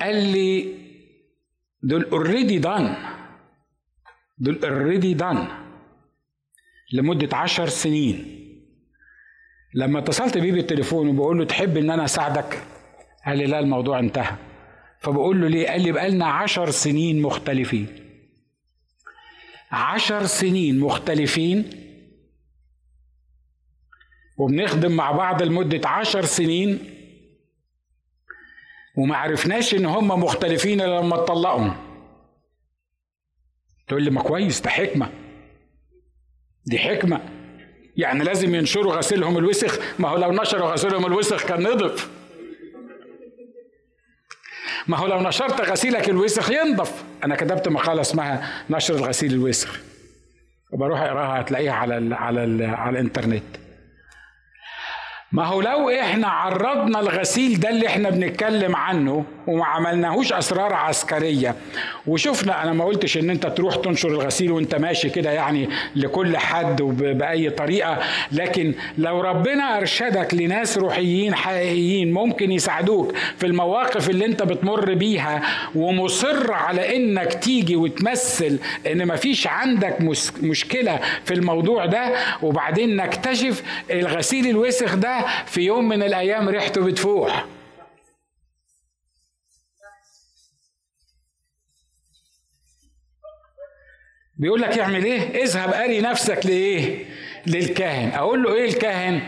[0.00, 0.74] قال لي
[1.82, 2.94] دول already done
[4.38, 5.46] دول already done
[6.92, 8.38] لمدة عشر سنين.
[9.74, 12.62] لما اتصلت بيه بالتليفون وبقول له تحب إن أنا أساعدك؟
[13.26, 14.36] قال لي لا الموضوع انتهى.
[15.00, 17.86] فبقول له ليه؟ قال لي بقالنا عشر سنين مختلفين.
[19.70, 21.70] عشر سنين مختلفين
[24.38, 26.78] وبنخدم مع بعض لمدة عشر سنين
[28.96, 31.70] وما عرفناش إن هم مختلفين إلا لما اتطلقوا.
[33.88, 35.21] تقول لي ما كويس ده حكمة.
[36.66, 37.20] دي حكمة.
[37.96, 39.78] يعني لازم ينشروا غسيلهم الوسخ.
[39.98, 42.10] ما هو لو نشروا غسيلهم الوسخ كان نضف.
[44.86, 47.04] ما هو لو نشرت غسيلك الوسخ ينضف.
[47.24, 49.80] أنا كتبت مقالة اسمها نشر الغسيل الوسخ.
[50.72, 53.44] وبروح أقراها هتلاقيها على ال على ال على الإنترنت.
[55.32, 61.54] ما هو لو إحنا عرضنا الغسيل ده اللي إحنا بنتكلم عنه وما عملناهوش أسرار عسكرية.
[62.06, 66.80] وشفنا أنا ما قلتش إن أنت تروح تنشر الغسيل وأنت ماشي كده يعني لكل حد
[66.80, 67.98] وباي طريقة.
[68.32, 75.42] لكن لو ربنا أرشدك لناس روحيين حقيقيين ممكن يساعدوك في المواقف اللي أنت بتمر بيها
[75.74, 79.96] ومصر على إنك تيجي وتمثل إن مفيش عندك
[80.42, 87.44] مشكلة في الموضوع ده وبعدين نكتشف الغسيل الوسخ ده في يوم من الأيام ريحته بتفوح.
[94.42, 97.04] بيقول لك يعمل إيه؟ اذهب اري نفسك لإيه؟
[97.46, 98.12] للكاهن.
[98.14, 99.20] أقول له إيه الكاهن؟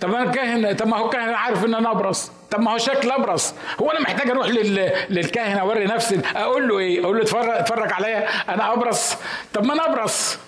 [0.00, 2.30] طب أنا الكاهن طب ما هو الكاهن عارف إن أنا أبرص.
[2.50, 3.54] طب ما هو شكل أبرص.
[3.82, 4.92] هو أنا محتاج أروح لل...
[5.10, 6.20] للكاهن أوري نفسي.
[6.36, 8.28] أقول له إيه؟ أقول له اتفرج اتفرج عليا.
[8.54, 9.16] أنا أبرص.
[9.54, 10.38] طب ما أنا أبرص.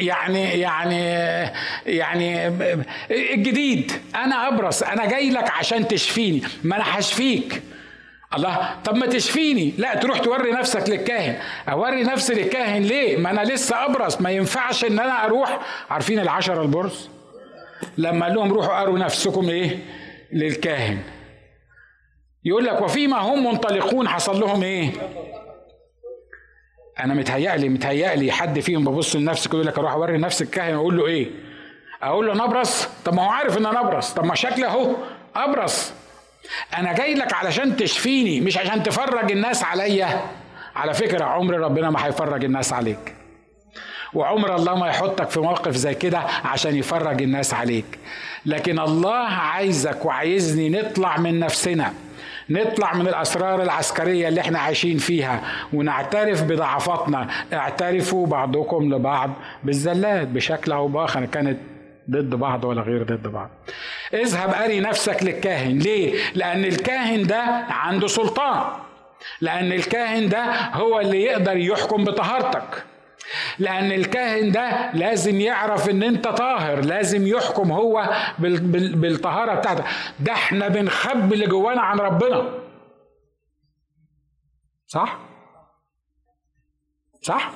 [0.00, 1.02] يعني يعني
[1.86, 2.48] يعني
[3.10, 3.92] الجديد.
[4.14, 4.82] أنا أبرص.
[4.82, 6.42] أنا جاي لك عشان تشفيني.
[6.64, 7.62] ما أنا هشفيك.
[8.36, 9.74] الله طب ما تشفيني.
[9.78, 11.38] لا تروح توري نفسك للكاهن.
[11.68, 14.20] أوري نفسي للكاهن ليه؟ ما أنا لسه أبرص.
[14.20, 15.60] ما ينفعش إن أنا أروح.
[15.90, 17.10] عارفين العشرة البرص؟
[17.98, 19.78] لما قال لهم روحوا أروا نفسكم إيه؟
[20.32, 20.98] للكاهن.
[22.44, 24.90] يقول لك وفيما هم منطلقون حصل لهم إيه؟
[27.00, 31.06] أنا متهيألي متهيألي حد فيهم ببص لنفسي يقول لك أروح أوري نفسي الكاهن وأقول له
[31.06, 31.30] إيه؟
[32.02, 34.14] أقول له أنا ابرص طب ما هو عارف إن أنا أبرص.
[34.14, 34.94] طب ما شكلي أهو
[35.34, 35.92] أبرص.
[36.78, 40.20] أنا جاي لك علشان تشفيني مش عشان تفرج الناس عليا.
[40.76, 43.14] على فكرة عمر ربنا ما هيفرج الناس عليك.
[44.14, 47.98] وعمر الله ما يحطك في موقف زي كده عشان يفرج الناس عليك.
[48.46, 51.92] لكن الله عايزك وعايزني نطلع من نفسنا.
[52.50, 55.40] نطلع من الأسرار العسكرية اللي إحنا عايشين فيها.
[55.72, 57.28] ونعترف بضعفاتنا.
[57.52, 59.30] اعترفوا بعضكم لبعض
[59.64, 61.24] بالزلات بشكل أو بآخر.
[61.24, 61.58] كانت
[62.10, 63.50] ضد بعض ولا غير ضد بعض.
[64.12, 65.78] اذهب أري نفسك للكاهن.
[65.78, 68.72] ليه؟ لأن الكاهن ده عنده سلطان.
[69.40, 72.84] لأن الكاهن ده هو اللي يقدر يحكم بطهارتك.
[73.58, 79.84] لأن الكاهن ده لازم يعرف إن أنت طاهر، لازم يحكم هو بالطهارة بتاعتك،
[80.20, 82.52] ده إحنا بنخبي اللي جوانا عن ربنا.
[84.86, 85.18] صح؟
[87.22, 87.50] صح؟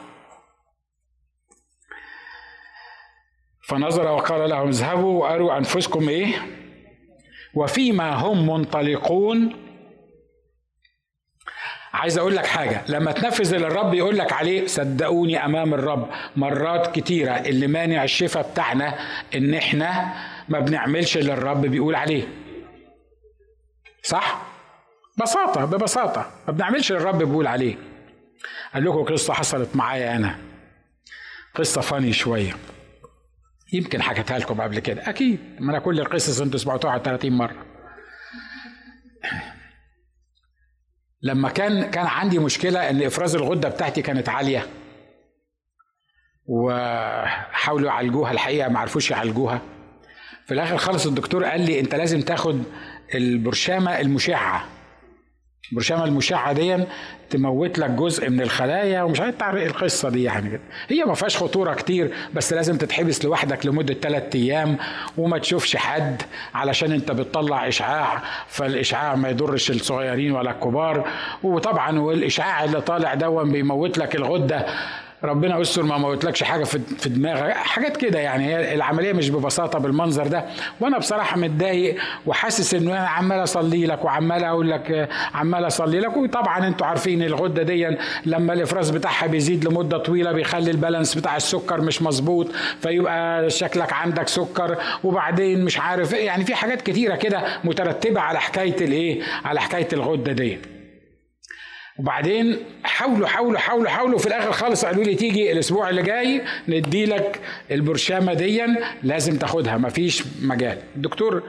[3.68, 6.35] فنظر وقال لهم اذهبوا وأروا أنفسكم إيه؟
[7.54, 9.57] وفيما هم منطلقون.
[11.92, 16.94] عايز أقول لك حاجة لما تنفذ اللي الرب يقول لك عليه صدقوني أمام الرب مرات
[16.94, 18.98] كتيرة اللي مانع الشفاء بتاعنا
[19.35, 20.14] إن إحنا
[20.48, 22.28] ما بنعملش اللي الرب بيقول عليه.
[24.02, 24.42] صح؟
[25.18, 27.76] ببساطة ببساطة ما بنعملش اللي الرب بيقول عليه.
[28.74, 30.38] قال لكم قصة حصلت معايا أنا.
[31.54, 32.52] قصة فاني شوية.
[33.72, 35.11] يمكن حكيتها لكم قبل كده.
[35.11, 35.38] أكيد.
[35.61, 37.66] ما أنا كل القصص أنتوا سمعتوها 30 مرة.
[41.22, 44.66] لما كان كان عندي مشكلة إن إفراز الغدة بتاعتي كانت عالية.
[46.46, 49.61] وحاولوا يعالجوها الحقيقة ما عرفوش يعالجوها.
[50.46, 52.62] في الآخر خالص الدكتور قال لي أنت لازم تاخد
[53.14, 54.78] البرشامة المشعة.
[55.73, 56.85] البرشامه المشعة دي
[57.31, 60.61] تموت لك جزء من الخلايا ومش عارف تعرف القصة دي يعني.
[60.88, 64.77] هي ما فيهاش خطورة كتير بس لازم تتحبس لوحدك لمدة ثلاثة أيام
[65.18, 66.23] وما تشوفش حد
[66.55, 71.09] علشان أنت بتطلع إشعاع فالإشعاع ما يضرش الصغيرين ولا الكبار.
[71.42, 74.66] وطبعا والإشعاع اللي طالع دون بيموت لك الغدة
[75.24, 77.52] ربنا يستر ما موتلكش حاجة في دماغك.
[77.52, 80.44] حاجات كده يعني هي العملية مش ببساطة بالمنظر ده.
[80.81, 86.16] وأنا بصراحة متضايق وحاسس انه أنا عمال أصلي لك وعمال أقول لك عمال أصلي لك.
[86.16, 91.81] وطبعا أنتوا عارفين الغدة دي لما الإفراز بتاعها بيزيد لمدة طويلة بيخلي البالانس بتاع السكر
[91.81, 92.48] مش مظبوط
[92.83, 94.76] فيبقى شكلك عندك سكر.
[95.04, 100.33] وبعدين مش عارف يعني في حاجات كتيرة كده مترتبة على حكاية الإيه؟ على حكاية الغدة
[100.33, 100.59] دي.
[101.98, 102.57] وبعدين
[102.98, 104.18] حاولوا حاولوا حاولوا حاولوا.
[104.18, 108.62] في الآخر خالص قالوا لي تيجي الأسبوع اللي جاي ندي لك البرشامة دي
[109.02, 110.78] لازم تاخدها مفيش مجال.
[110.96, 111.42] الدكتور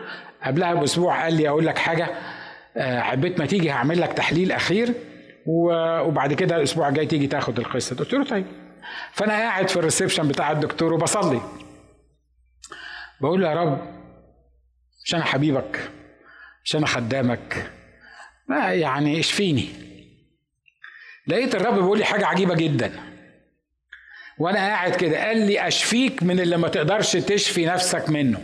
[0.44, 2.08] قبلها بأسبوع قال لي أقول لك حاجة
[2.78, 4.94] عبيت ما تيجي هعمل لك تحليل أخير
[5.46, 7.96] وبعد كده الأسبوع الجاي تيجي تاخد القصة.
[7.96, 8.46] قلت له طيب.
[9.12, 11.42] فأنا قاعد في الريسبشن بتاع الدكتور وبصلي.
[13.22, 13.80] بقول له يا رب
[15.06, 15.90] مش أنا حبيبك
[16.64, 17.72] مش أنا خدامك
[18.48, 19.89] ما يعني إشفيني.
[21.30, 22.92] لقيت الرب بيقول لي حاجة عجيبة جدا.
[24.38, 28.42] وأنا قاعد كده قال لي أشفيك من اللي ما تقدرش تشفي نفسك منه.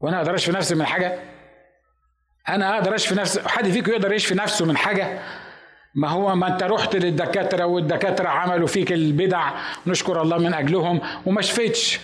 [0.00, 1.18] وأنا أقدر أشفي نفسي من حاجة.
[2.48, 5.22] أنا أقدر أشفي نفسي حد فيكم يقدر يشفي نفسه من حاجة؟
[5.94, 9.52] ما هو ما أنت رحت للدكاترة والدكاترة عملوا فيك البدع
[9.86, 12.00] نشكر الله من أجلهم وما شفتش.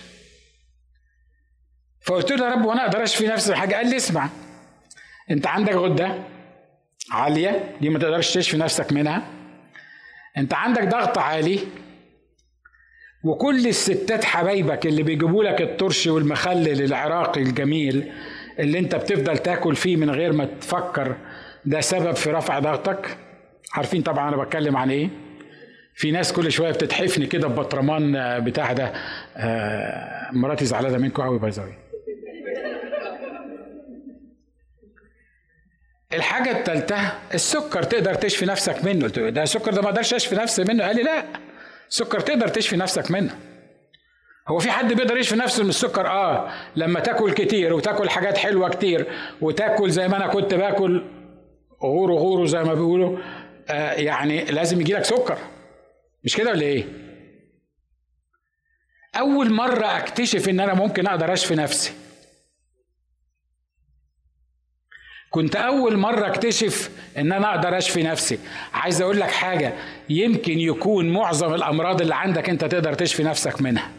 [2.01, 4.29] فقلت له يا رب وأنا أقدر أشفي نفسي من حاجة؟ قال لي اسمع
[5.31, 6.32] أنت عندك غدة؟
[7.11, 9.23] عالية دي ما تقدرش تشفي نفسك منها.
[10.37, 11.59] انت عندك ضغط عالي
[13.23, 18.11] وكل الستات حبايبك اللي بيجيبوا لك الترش والمخلل العراقي الجميل
[18.59, 21.15] اللي انت بتفضل تاكل فيه من غير ما تفكر
[21.65, 23.17] ده سبب في رفع ضغطك؟
[23.73, 25.09] عارفين طبعا أنا بتكلم عن إيه؟
[25.95, 28.13] في ناس كل شوية بتتحفني كده ببطرمان
[28.43, 28.93] بتاع ده.
[29.37, 31.51] آه مراتي زعلانة منكم قوي باي
[36.13, 39.03] الحاجة التالتة السكر تقدر تشفي نفسك منه.
[39.03, 40.83] قلت له ده السكر ده ما أقدرش أشفي نفسي منه.
[40.83, 41.25] قال لي لا
[41.89, 43.35] السكر تقدر تشفي نفسك منه.
[44.47, 48.69] هو في حد بيقدر يشفي نفسه من السكر؟ آه لما تاكل كتير وتاكل حاجات حلوة
[48.69, 49.07] كتير
[49.41, 51.03] وتاكل زي ما أنا كنت باكل
[51.83, 53.17] غورو غورو زي ما بيقولوا
[53.69, 55.37] آه يعني لازم يجي لك سكر.
[56.23, 56.85] مش كده ولا إيه؟
[59.15, 61.93] أول مرة أكتشف إن أنا ممكن أقدر أشفي نفسي
[65.33, 68.39] كنت أول مرة أكتشف إن أنا أقدر أشفي نفسي.
[68.73, 69.73] عايز أقول لك حاجة
[70.09, 73.89] يمكن يكون معظم الأمراض اللي عندك أنت تقدر تشفي نفسك منها.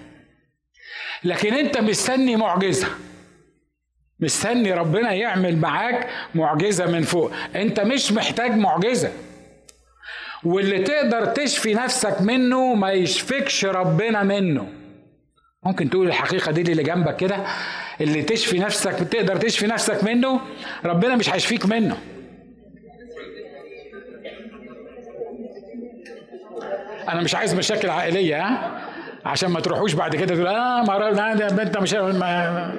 [1.24, 2.88] لكن أنت مستني معجزة.
[4.20, 7.32] مستني ربنا يعمل معاك معجزة من فوق.
[7.56, 9.12] أنت مش محتاج معجزة.
[10.44, 14.83] واللي تقدر تشفي نفسك منه ما يشفكش ربنا منه.
[15.66, 17.46] ممكن تقول الحقيقة دي اللي جنبك كده
[18.00, 20.40] اللي تشفي نفسك تقدر تشفي نفسك منه
[20.84, 21.96] ربنا مش هيشفيك منه.
[27.08, 28.80] أنا مش عايز مشاكل عائلية ها؟
[29.24, 32.74] عشان ما تروحوش بعد كده تقول آه ما ده أنت مش ما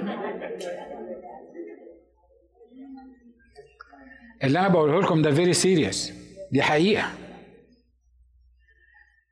[4.43, 6.13] اللي أنا بقوله لكم ده very serious
[6.51, 7.09] دي حقيقة.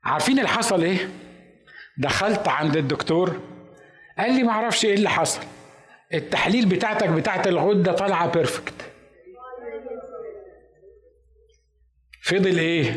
[0.04, 1.08] عارفين اللي حصل إيه؟
[1.98, 3.40] دخلت عند الدكتور
[4.18, 5.40] قال لي ما أعرفش إيه اللي حصل
[6.14, 8.74] التحليل بتاعتك بتاعت الغدة طالعة بيرفكت
[12.22, 12.94] فضل إيه؟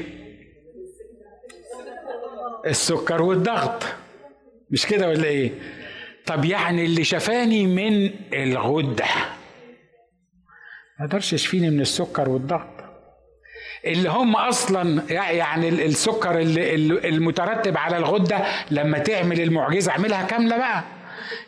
[2.65, 3.83] السكر والضغط.
[4.69, 5.51] مش كده ولا إيه؟
[6.25, 9.05] طب يعني اللي شفاني من الغدة.
[10.99, 12.76] ما قدرش يشفيني من السكر والضغط.
[13.85, 16.39] اللي هم أصلا يعني السكر
[17.05, 20.83] المترتب على الغدة لما تعمل المعجزة اعملها كاملة بقى.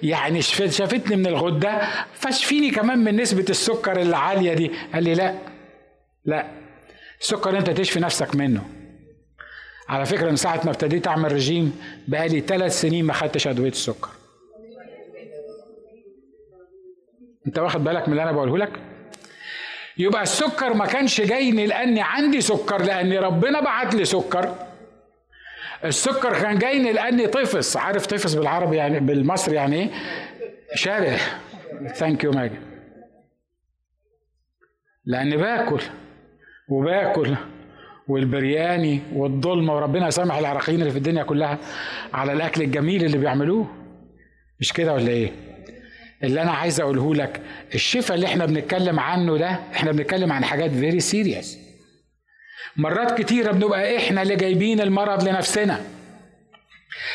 [0.03, 1.81] يعني شافتني من الغدة
[2.13, 4.71] فاشفيني كمان من نسبة السكر العالية دي.
[4.93, 5.33] قال لي لا
[6.25, 6.45] لا
[7.21, 8.63] السكر انت تشفي نفسك منه.
[9.89, 14.09] على فكرة من ساعة ما ابتديت أعمل رجيم بقالي ثلاث سنين ما خدتش أدوية السكر.
[17.47, 18.88] انت واخد بالك من اللي أنا بقوله لك؟
[19.99, 24.55] يبقى السكر ما كانش جايني لاني عندي سكر لأن ربنا بعت لي سكر.
[25.85, 27.77] السكر كان جايني لاني طفس.
[27.77, 29.89] عارف طفس بالعربي يعني بالمصري يعني إيه؟
[30.75, 31.39] شارح.
[31.95, 32.59] thank you ماجد
[35.05, 35.81] لاني باكل
[36.69, 37.35] وباكل
[38.07, 41.57] والبرياني والدولمة وربنا يسامح العراقيين اللي في الدنيا كلها
[42.13, 43.67] على الأكل الجميل اللي بيعملوه.
[44.59, 45.31] مش كده ولا إيه؟
[46.23, 47.41] اللي أنا عايز أقوله لك
[47.75, 51.57] الشفاء اللي إحنا بنتكلم عنه ده إحنا بنتكلم عن حاجات very serious
[52.77, 55.82] مرات كتيرة بنبقى إحنا اللي جايبين المرض لنفسنا.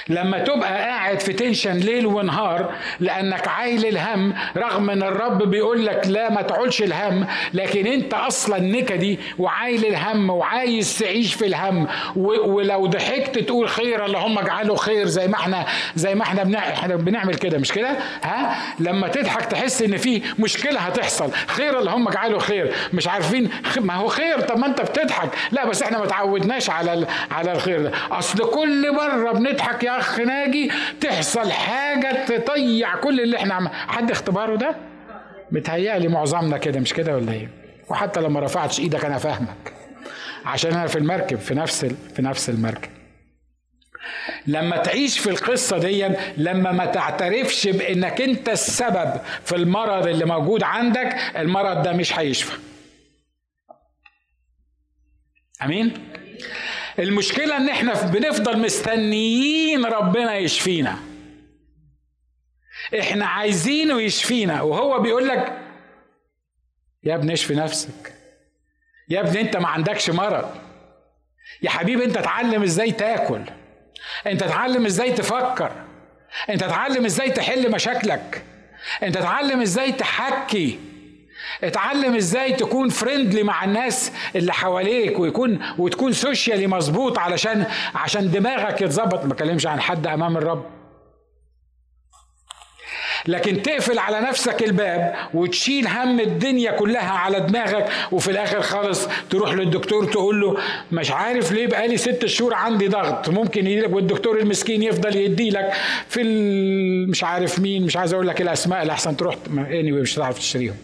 [0.09, 6.07] لما تبقى قاعد في تنشن ليل ونهار لأنك عايل الهم رغم إن الرب بيقول لك
[6.07, 11.87] لا ما تعولش الهم لكن أنت أصلا نكدي وعايل الهم وعايز تعيش في الهم.
[12.17, 15.67] ولو ضحكت تقول خير اللهم اجعله خير زي ما إحنا
[15.97, 20.81] زي ما إحنا إحنا بنعمل كده مش كده؟ ها؟ لما تضحك تحس إن في مشكلة
[20.81, 21.31] هتحصل.
[21.47, 22.73] خير اللهم اجعله خير.
[22.93, 25.29] مش عارفين ما هو خير طب ما أنت بتضحك.
[25.53, 27.93] لا بس إحنا ما تعودناش على على الخير ده.
[28.13, 33.69] أصل كل مرة بنضحك يا أخ ناجي تحصل حاجة تطيع كل اللي إحنا عم...
[33.69, 34.77] حد اختباره ده؟
[35.51, 37.49] متهيألي معظمنا كده مش كده ولا إيه؟
[37.89, 39.73] وحتى لما رفعتش إيدك أنا فاهمك.
[40.45, 41.85] عشان أنا في المركب في نفس.
[41.85, 42.91] في نفس المركب.
[44.47, 50.63] لما تعيش في القصة دي لما ما تعترفش بإنك أنت السبب في المرض اللي موجود
[50.63, 52.59] عندك المرض ده مش هيشفى.
[55.63, 55.93] أمين؟
[56.99, 60.99] المشكلة إن إحنا بنفضل مستنيين ربنا يشفينا.
[63.01, 64.63] إحنا عايزينه يشفينا.
[64.63, 65.59] وهو بيقول لك
[67.05, 68.15] يا ابني اشفي نفسك.
[69.09, 70.51] يا ابني أنت ما عندكش مرض.
[71.63, 73.41] يا حبيبي أنت اتعلم إزاي تاكل.
[74.27, 75.73] أنت اتعلم إزاي تفكر.
[76.51, 78.45] أنت اتعلم إزاي تحل مشاكلك.
[79.03, 80.79] أنت اتعلم إزاي تحكي.
[81.65, 88.81] اتعلم إزاي تكون فريندلي مع الناس اللي حواليك ويكون وتكون سوشيالي مظبوط علشان عشان دماغك
[88.81, 89.23] يتظبط.
[89.25, 90.65] ما بكلمش عن حد أمام الرب.
[93.27, 99.53] لكن تقفل على نفسك الباب وتشيل هم الدنيا كلها على دماغك وفي الآخر خالص تروح
[99.53, 100.57] للدكتور تقول له
[100.93, 105.73] مش عارف ليه بقالي ست شهور عندي ضغط ممكن يجيلك والدكتور المسكين يفضل يدي لك
[106.09, 106.23] في
[107.09, 110.39] مش عارف مين مش عايز أقول لك الأسماء اللي احسن تروح اني anyway مش هتعرف
[110.39, 110.77] تشتريهم.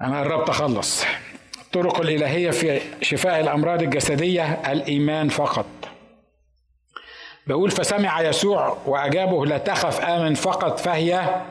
[0.00, 1.04] أنا قربت أخلص.
[1.60, 5.66] الطرق الإلهية في شفاء الأمراض الجسدية الإيمان فقط.
[7.46, 11.42] بقول فسمع يسوع وأجابه لا تخف آمن فقط فهي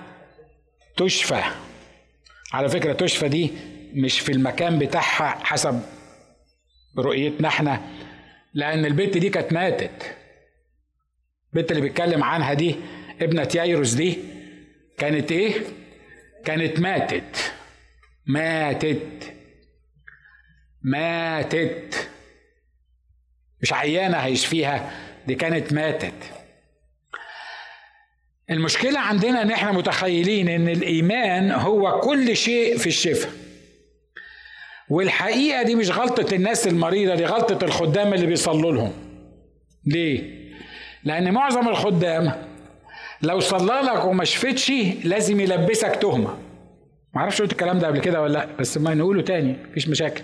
[0.98, 1.42] تشفى.
[2.54, 3.52] على فكرة تشفى دي
[3.94, 5.82] مش في المكان بتاعها حسب
[6.98, 7.82] رؤيتنا إحنا
[8.54, 10.16] لأن البنت دي كانت ماتت.
[11.54, 12.76] البنت اللي بيتكلم عنها دي
[13.22, 14.18] ابنة يايروس دي
[14.98, 15.54] كانت إيه؟
[16.46, 17.54] كانت ماتت.
[18.28, 19.34] ماتت.
[20.82, 22.10] ماتت.
[23.62, 24.92] مش عيانة هيشفيها
[25.28, 26.14] دي كانت ماتت.
[28.50, 33.32] المشكلة عندنا إن إحنا متخيلين إن الإيمان هو كل شيء في الشفاء.
[34.90, 38.94] والحقيقة دي مش غلطة الناس المريضة دي غلطة الخدام اللي بيصلوا لهم.
[39.86, 40.46] ليه؟
[41.04, 42.46] لأن معظم الخدام
[43.22, 44.72] لو صلى لك وما شفتش
[45.04, 46.38] لازم يلبسك تهمة.
[47.16, 50.24] معرفش قلت الكلام ده قبل كده ولا لا بس ما نقوله تاني مفيش مشاكل.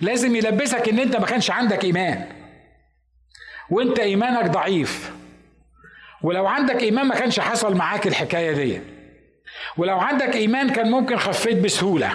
[0.00, 2.24] لازم يلبسك ان انت ما كانش عندك ايمان.
[3.70, 5.12] وانت ايمانك ضعيف.
[6.22, 8.80] ولو عندك ايمان ما كانش حصل معاك الحكاية دي.
[9.76, 12.10] ولو عندك ايمان كان ممكن خفيت بسهولة.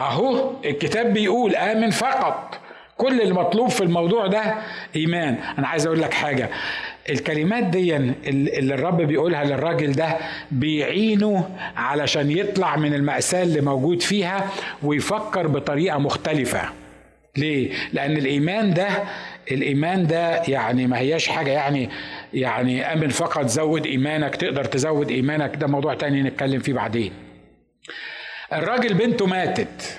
[0.00, 2.60] اهو الكتاب بيقول آمن فقط.
[2.96, 4.54] كل المطلوب في الموضوع ده
[4.96, 5.34] إيمان.
[5.58, 6.50] أنا عايز أقول لك حاجة.
[7.10, 10.16] الكلمات دي اللي الرب بيقولها للراجل ده
[10.50, 14.50] بيعينه علشان يطلع من المأساة اللي موجود فيها
[14.82, 16.62] ويفكر بطريقة مختلفة.
[17.36, 18.88] ليه؟ لأن الإيمان ده
[19.50, 21.88] الإيمان ده يعني ما هياش حاجة يعني
[22.34, 25.56] يعني أمن فقط زود إيمانك تقدر تزود إيمانك.
[25.56, 27.12] ده موضوع تاني نتكلم فيه بعدين.
[28.52, 29.98] الراجل بنته ماتت.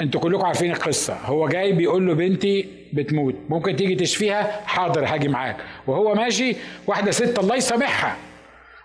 [0.00, 1.14] أنتوا كلكم عارفين القصة.
[1.14, 3.34] هو جاي بيقول له بنتي بتموت.
[3.48, 5.56] ممكن تيجي تشفيها؟ حاضر هاجي معاك.
[5.86, 8.16] وهو ماشي واحدة ست الله يسامحها.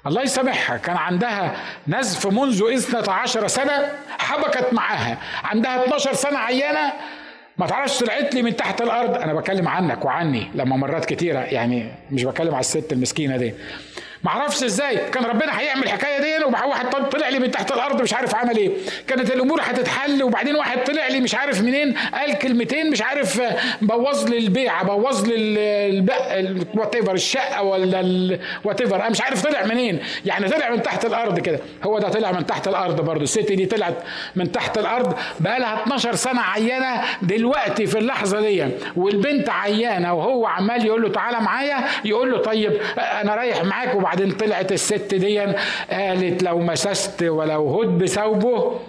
[0.07, 0.77] الله يسامحها.
[0.77, 1.55] كان عندها
[1.87, 5.17] نزف منذ اثنة عشر سنة حبكت معاها.
[5.43, 6.93] عندها 12 سنة عيانة.
[7.57, 9.15] ما تعرفش طلعت لي من تحت الأرض.
[9.15, 11.39] أنا بتكلم عنك وعني لما مرات كتيرة.
[11.39, 13.53] يعني مش بتكلم على الست المسكينة دي.
[14.23, 14.97] ما أعرفش إزاي.
[14.97, 18.71] كان ربنا هيعمل الحكاية دي وواحد طلع لي من تحت الأرض مش عارف عمل إيه.
[19.07, 23.41] كانت الأمور هتتحل وبعدين واحد طلع لي مش عارف منين قال كلمتين مش عارف
[23.81, 26.05] بوظ لي البيعه بوظ لي
[26.75, 29.99] whatever الشقة ولا whatever مش عارف طلع منين.
[30.25, 31.59] يعني طلع من تحت الأرض كده.
[31.83, 33.23] هو ده طلع من تحت الأرض برضه.
[33.23, 33.95] الست دي طلعت
[34.35, 38.65] من تحت الأرض بقى لها 12 سنة عيانة دلوقتي في اللحظة دي.
[38.95, 44.08] والبنت عيانة وهو عمال يقول له تعالى معايا يقول له طيب أنا رايح معاك وبعدين
[44.15, 45.39] طلعت الست دي
[45.91, 48.79] قالت لو مسست ولو هد بثوبه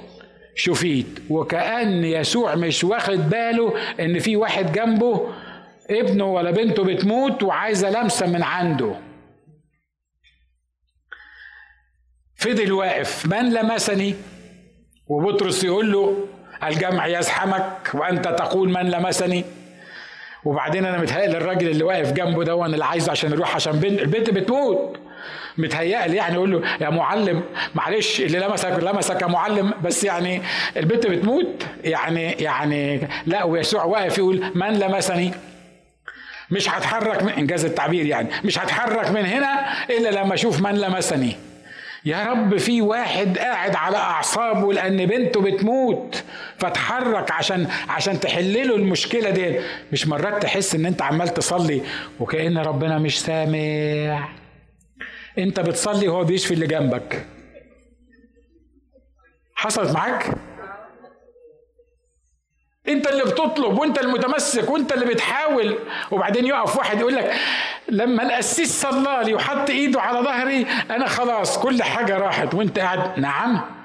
[0.54, 1.06] شفيت.
[1.30, 5.28] وكأن يسوع مش واخد باله إن في واحد جنبه
[5.90, 8.94] ابنه ولا بنته بتموت وعايزة لمسة من عنده.
[12.36, 13.26] فضل واقف.
[13.26, 14.14] من لمسني؟
[15.06, 16.26] وبطرس يقول له
[16.64, 19.44] الجمع يزحمك وأنت تقول من لمسني.
[20.44, 24.30] وبعدين أنا متهيأ الراجل اللي واقف جنبه ده اللي عايزه عشان يروح عشان بنت البنت
[24.30, 25.00] بتموت.
[25.58, 27.42] متهيألي يعني يقول له يا معلم
[27.74, 30.42] معلش اللي لمسك لمسك يا معلم بس يعني
[30.76, 31.66] البنت بتموت.
[31.84, 35.32] يعني يعني لا ويسوع واقف يقول من لمسني؟
[36.50, 41.36] مش هتحرك من إنجاز التعبير يعني مش هتحرك من هنا إلا لما أشوف من لمسني.
[42.04, 46.24] يا رب في واحد قاعد على أعصابه لأن بنته بتموت
[46.58, 49.60] فتحرك عشان عشان تحل له المشكلة دي
[49.92, 51.82] مش مرات تحس إن أنت عمال تصلي
[52.20, 54.28] وكأن ربنا مش سامع.
[55.40, 57.26] انت بتصلي وهو بيشفي اللي جنبك.
[59.54, 60.34] حصلت معاك؟
[62.88, 65.78] انت اللي بتطلب وانت المتمسك وانت اللي بتحاول.
[66.10, 67.36] وبعدين يقف واحد يقول لك
[67.88, 73.18] لما القسيس صلى لي وحط ايده على ظهري أنا خلاص كل حاجة راحت وانت قاعد.
[73.18, 73.80] نعم.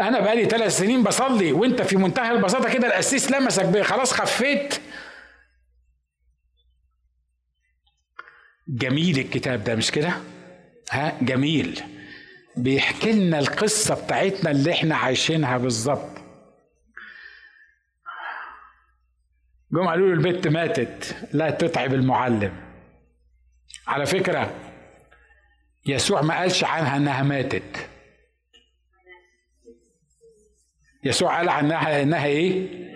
[0.00, 4.74] أنا بقالي ثلاث سنين بصلي وانت في منتهى البساطة كده القسيس لمسك خلاص خفيت.
[8.68, 10.12] جميل الكتاب ده مش كده؟
[10.90, 11.80] ها جميل.
[12.56, 16.18] بيحكي لنا القصة بتاعتنا اللي إحنا عايشينها بالظبط.
[19.72, 22.52] جم قالوا له البت ماتت لا تتعب المعلم.
[23.86, 24.54] على فكرة
[25.86, 27.88] يسوع ما قالش عنها إنها ماتت.
[31.04, 32.86] يسوع قال عنها إنها إيه؟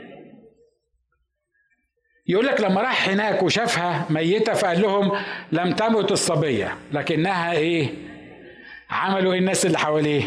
[2.26, 5.12] يقول لك لما راح هناك وشافها ميتة فقال لهم
[5.52, 7.88] لم تمت الصبية لكنها إيه؟
[8.90, 10.22] عملوا إيه الناس اللي حواليه؟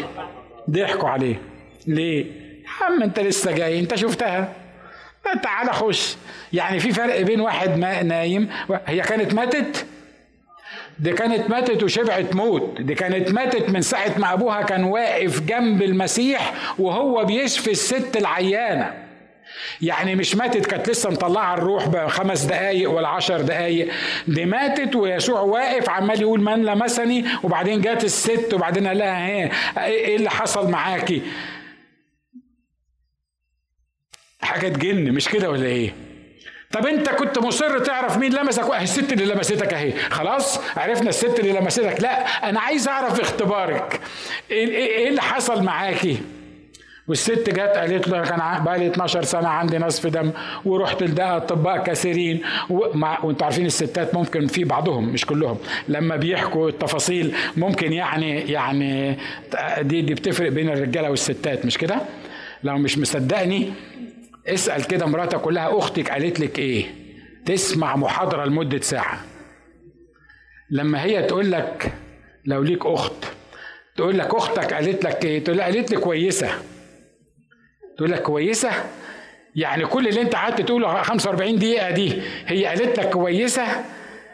[0.70, 1.42] ضحكوا عليه.
[1.86, 2.26] ليه؟
[2.80, 4.52] عم أنت لسه جاي أنت شفتها؟
[5.42, 6.16] تعالى خش.
[6.52, 8.48] يعني في فرق بين واحد ما نايم
[8.86, 9.86] هي كانت ماتت؟
[10.98, 12.80] دي كانت ماتت وشبعت موت.
[12.80, 19.03] دي كانت ماتت من ساعة ما أبوها كان واقف جنب المسيح وهو بيشفي الست العيانة.
[19.82, 23.88] يعني مش ماتت كانت لسه مطلعة الروح بخمس دقايق ولا عشر دقايق.
[24.28, 29.50] دي ماتت ويسوع واقف عمال يقول من لمسني وبعدين جات الست وبعدين قال لها إيه
[29.78, 31.22] إيه اللي حصل معاكي؟
[34.40, 35.94] حاجة تجن مش كده ولا إيه؟
[36.72, 39.92] طب أنت كنت مصر تعرف مين لمسك؟ أهي الست اللي لمستك أهي.
[39.92, 42.00] خلاص عرفنا الست اللي لمستك.
[42.00, 44.00] لا أنا عايز أعرف اختبارك.
[44.50, 46.18] إيه, إيه اللي حصل معاكي؟
[47.08, 50.30] والست جت قالت له كان بقى لي 12 سنة عندي نصف دم
[50.64, 52.40] ورحت لده أطباء كثيرين
[52.70, 59.18] وأنتوا عارفين الستات ممكن في بعضهم مش كلهم لما بيحكوا التفاصيل ممكن يعني يعني
[59.80, 61.96] دي دي بتفرق بين الرجالة والستات مش كده؟
[62.62, 63.72] لو مش مصدقني
[64.48, 66.84] اسأل كده مراتك كلها أختك قالت لك إيه؟
[67.46, 69.20] تسمع محاضرة لمدة ساعة
[70.70, 71.92] لما هي تقول لك
[72.44, 73.24] لو ليك أخت
[73.96, 76.48] تقول لك أختك قالت لك إيه؟ تقول قالت لي كويسة
[77.96, 78.70] تقول لك كويسة؟
[79.56, 83.62] يعني كل اللي انت قعدت تقوله 45 دقيقة دي هي قالت لك كويسة؟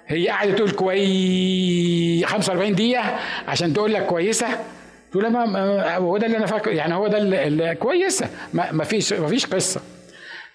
[0.06, 4.46] هي قاعدة تقول كويس 45 دقيقة عشان تقول لك كويسة؟
[5.12, 8.28] تقول ما هو ده اللي أنا فاكر يعني هو ده اللي كويسة.
[8.52, 9.80] ما فيش ما فيش قصة.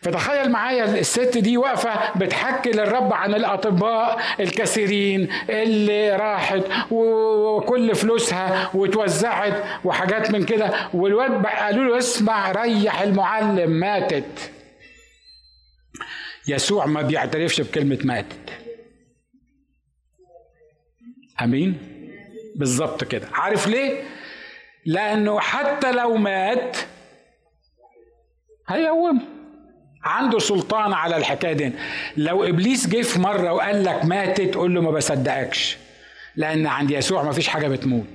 [0.05, 9.63] فتخيل معايا الست دي واقفة بتحكي للرب عن الأطباء الكثيرين اللي راحت وكل فلوسها وتوزعت
[9.85, 10.89] وحاجات من كده.
[10.93, 14.51] والواد قالوا له اسمع ريح المعلم ماتت.
[16.47, 18.49] يسوع ما بيعترفش بكلمة ماتت.
[21.41, 21.77] أمين؟
[22.55, 23.27] بالظبط كده.
[23.33, 24.03] عارف ليه؟
[24.85, 26.77] لأنه حتى لو مات
[28.67, 29.34] هيقومه.
[30.05, 31.71] عنده سلطان على الحكاية دي.
[32.17, 35.77] لو إبليس جه في مرة وقال لك ماتت قول له ما بصدقكش.
[36.35, 38.05] لأن عند يسوع ما فيش حاجة بتموت.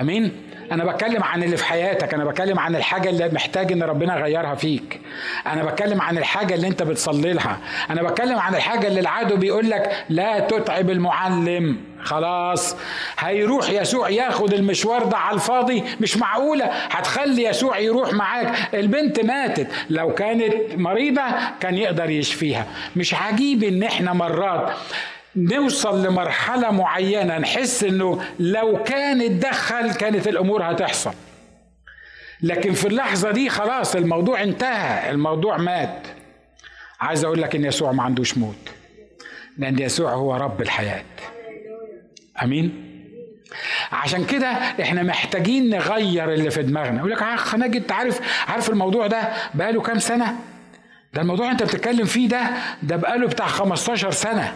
[0.00, 0.32] آمين؟
[0.72, 2.14] أنا بتكلم عن اللي في حياتك.
[2.14, 5.00] أنا بتكلم عن الحاجة اللي محتاج إن ربنا يغيرها فيك.
[5.46, 7.58] أنا بتكلم عن الحاجة اللي أنت بتصلي لها.
[7.90, 11.76] أنا بتكلم عن الحاجة اللي العدو بيقول لك لا تتعب المعلم.
[12.06, 12.76] خلاص.
[13.18, 16.64] هيروح يسوع ياخد المشوار ده على الفاضي؟ مش معقولة.
[16.64, 18.74] هتخلي يسوع يروح معاك.
[18.74, 19.68] البنت ماتت.
[19.90, 21.22] لو كانت مريضة
[21.60, 22.66] كان يقدر يشفيها.
[22.96, 24.72] مش عجيب إن إحنا مرات
[25.36, 31.12] نوصل لمرحلة معينة نحس إنه لو كان اتدخل كانت الأمور هتحصل.
[32.42, 35.10] لكن في اللحظة دي خلاص الموضوع انتهى.
[35.10, 36.06] الموضوع مات.
[37.00, 38.68] عايز أقول لك إن يسوع ما عندوش موت.
[39.58, 41.04] لأن يسوع هو رب الحياة.
[42.42, 42.82] أمين
[43.92, 44.46] عشان كده
[44.82, 49.32] إحنا محتاجين نغير اللي في دماغنا يقول لك اخ ناجي أنت عارف عارف الموضوع ده
[49.54, 50.36] بقاله كام سنة
[51.14, 52.50] ده الموضوع أنت بتتكلم فيه ده
[52.82, 54.52] ده بقاله بتاع 15 سنة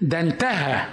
[0.00, 0.84] ده انتهى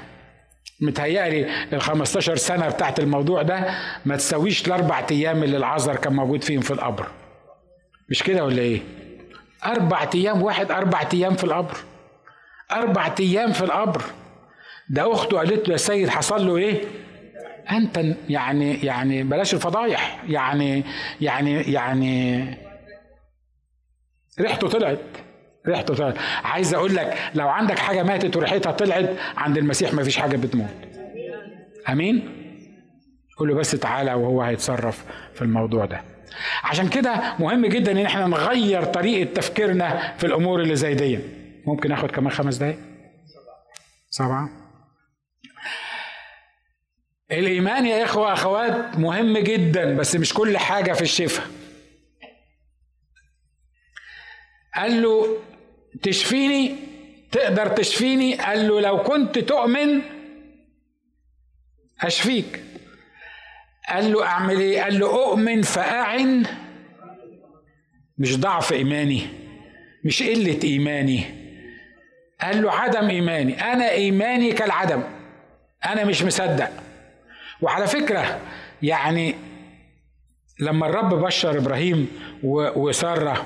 [0.82, 3.74] متهيألي ال 15 سنة بتاعت الموضوع ده
[4.06, 7.08] ما تسويش الأربع أيام اللي العذر كان موجود فيهم في القبر.
[8.10, 8.82] مش كده ولا إيه؟
[9.66, 11.78] أربع أيام واحد أربع أيام في القبر.
[12.72, 14.04] أربع أيام في القبر.
[14.90, 16.82] ده أخته قالت له يا سيد حصل له إيه؟
[17.72, 17.98] أنت
[18.30, 20.24] يعني يعني بلاش الفضايح.
[20.28, 20.84] يعني
[21.22, 22.46] يعني يعني
[24.40, 25.00] ريحته طلعت
[25.68, 26.18] ريحته طلعت.
[26.44, 30.70] عايز أقول لك لو عندك حاجة ماتت وريحتها طلعت عند المسيح ما فيش حاجة بتموت.
[31.90, 32.40] آمين؟
[33.38, 36.02] قول له بس تعالى وهو هيتصرف في الموضوع ده.
[36.64, 41.20] عشان كده مهم جدا إن إحنا نغير طريقة تفكيرنا في الأمور اللي زي دي.
[41.68, 42.78] ممكن آخد كمان خمس دقايق؟
[44.10, 44.50] سبعة.
[47.40, 51.46] الإيمان يا إخوة أخوات مهم جدا بس مش كل حاجة في الشفاء.
[54.76, 55.38] قال له
[56.02, 56.76] تشفيني؟
[57.32, 60.02] تقدر تشفيني؟ قال له لو كنت تؤمن
[62.02, 62.64] أشفيك.
[63.90, 66.46] قال له أعمل إيه؟ قال له أؤمن فأعن.
[68.18, 69.28] مش ضعف إيماني
[70.06, 71.24] مش قلة إيماني.
[72.42, 73.62] قال له عدم إيماني.
[73.74, 75.04] أنا إيماني كالعدم.
[75.86, 76.70] أنا مش مصدق.
[77.64, 78.40] وعلى فكرة
[78.82, 79.36] يعني
[80.60, 82.08] لما الرب بشر إبراهيم
[82.44, 83.46] وسارة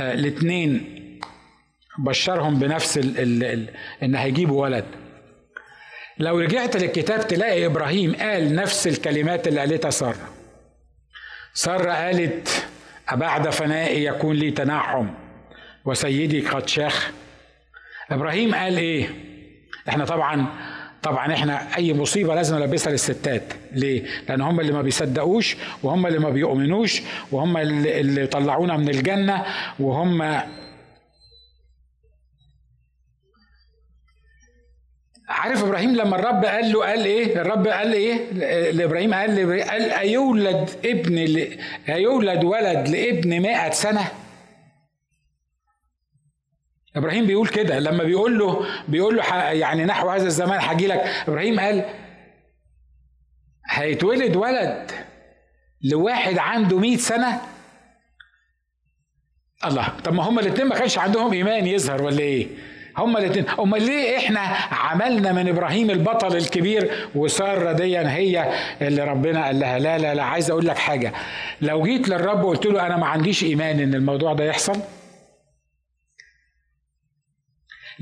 [0.00, 0.98] آه الاثنين
[1.98, 3.68] بشرهم بنفس ال ال ال
[4.02, 4.84] إن هيجيبوا ولد.
[6.18, 10.28] لو رجعت للكتاب تلاقي إبراهيم قال نفس الكلمات اللي قالتها سارة.
[11.54, 12.66] سارة قالت
[13.08, 15.14] أبعد فنائي يكون لي تنعم
[15.84, 17.10] وسيدي قد شاخ.
[18.10, 19.08] إبراهيم قال إيه؟
[19.88, 20.46] إحنا طبعا
[21.02, 23.42] طبعا إحنا أي مصيبة لازم نلبسها للستات.
[23.72, 28.88] ليه؟ لأن هم اللي ما بيصدقوش وهم اللي ما بيؤمنوش وهم اللي, اللي طلعونا من
[28.88, 29.44] الجنة
[29.80, 30.22] وهم
[35.28, 38.30] عارف إبراهيم لما الرب قال له قال إيه؟ الرب قال إيه؟
[38.70, 41.58] لإبراهيم قال قال أيولد ابن ل...
[41.88, 44.21] أيولد ولد لابن مائة سنة؟
[46.96, 51.00] إبراهيم بيقول كده لما بيقول له بيقول له يعني نحو هذا الزمان هاجي لك.
[51.28, 51.84] إبراهيم قال
[53.70, 54.90] هيتولد ولد
[55.82, 57.40] لواحد عنده مئة سنة؟
[59.64, 59.88] الله.
[60.04, 62.46] طب ما هما الاثنين ما كانش عندهم إيمان يظهر ولا إيه؟
[62.98, 64.40] هما الاثنين أمال ليه إحنا
[64.72, 70.22] عملنا من إبراهيم البطل الكبير وسارة دي هي اللي ربنا قال لها؟ لا لا لا.
[70.22, 71.12] عايز أقول لك حاجة.
[71.60, 74.76] لو جيت للرب وقلت له أنا ما عنديش إيمان إن الموضوع ده يحصل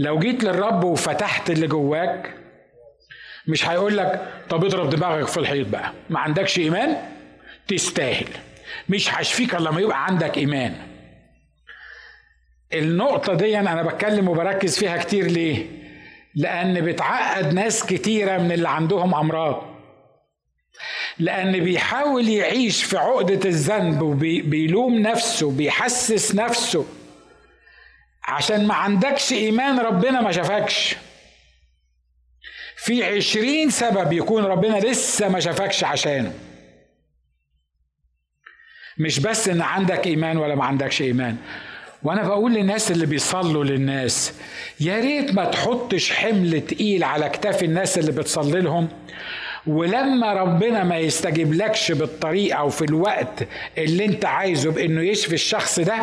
[0.00, 2.34] لو جيت للرب وفتحت اللي جواك
[3.46, 5.92] مش هيقول لك طب اضرب دماغك في الحيط بقى.
[6.10, 6.96] ما عندكش إيمان؟
[7.68, 8.28] تستاهل.
[8.88, 10.74] مش هشفيك إلا لما يبقى عندك إيمان.
[12.74, 15.66] النقطة دي أنا بتكلم وبركز فيها كتير ليه؟
[16.34, 19.62] لأن بتعقد ناس كتيرة من اللي عندهم أمراض.
[21.18, 26.86] لأن بيحاول يعيش في عقدة الذنب وبيلوم نفسه وبيحسس نفسه.
[28.24, 30.96] عشان ما عندكش إيمان ربنا ما شافكش.
[32.76, 36.34] في عشرين سبب يكون ربنا لسه ما شافكش عشانه.
[38.98, 41.36] مش بس إن عندك إيمان ولا ما عندكش إيمان.
[42.02, 44.32] وأنا بقول للناس اللي بيصلوا للناس
[44.80, 48.88] يا ريت ما تحطش حمل تقيل على كتاف الناس اللي بتصلي لهم.
[49.66, 53.48] ولما ربنا ما يستجيب لكش بالطريقة أو في الوقت
[53.78, 55.94] اللي أنت عايزه بأنه يشفي الشخص ده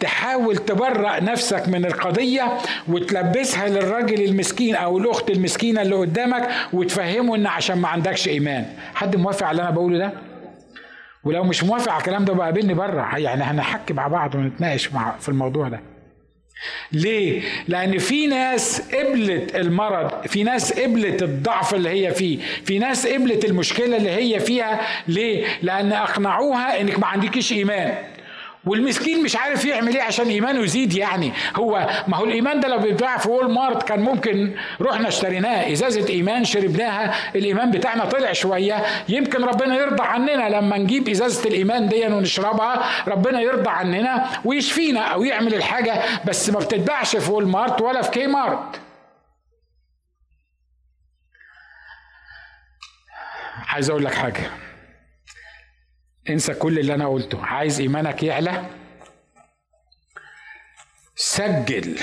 [0.00, 7.46] تحاول تبرأ نفسك من القضية وتلبسها للراجل المسكين أو الأخت المسكينة اللي قدامك وتفهمه إن
[7.46, 8.66] عشان ما عندكش إيمان.
[8.94, 10.12] حد موافق على اللي أنا بقوله ده؟
[11.24, 13.18] ولو مش موافق على الكلام ده بقى قابلني بره.
[13.18, 15.80] يعني هنحكي مع بعض ونتناقش مع في الموضوع ده.
[16.92, 23.06] ليه؟ لأن في ناس قبلت المرض، في ناس قبلت الضعف اللي هي فيه، في ناس
[23.06, 27.94] قبلت المشكلة اللي هي فيها، ليه؟ لأن أقنعوها إنك ما عندكيش إيمان،
[28.68, 31.32] والمسكين مش عارف يعمل إيه عشان إيمانه يزيد يعني.
[31.56, 35.72] هو ما هو الإيمان ده لو بيتباع في وول مارت كان ممكن رحنا اشتريناه.
[35.72, 38.84] إزازة إيمان شربناها الإيمان بتاعنا طلع شوية.
[39.08, 42.88] يمكن ربنا يرضى عننا لما نجيب إزازة الإيمان دي ونشربها.
[43.08, 48.10] ربنا يرضى عننا ويشفينا أو يعمل الحاجة بس ما بتتباعش في وول مارت ولا في
[48.10, 48.80] كي مارت
[53.68, 54.50] عايز أقول لك حاجة.
[56.30, 57.44] انسى كل اللي أنا قلته.
[57.44, 58.66] عايز ايمانك يعلى.
[61.16, 61.98] سجل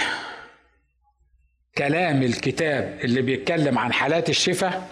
[1.78, 4.90] كلام الكتاب اللي بيتكلم عن حالات الشفاء.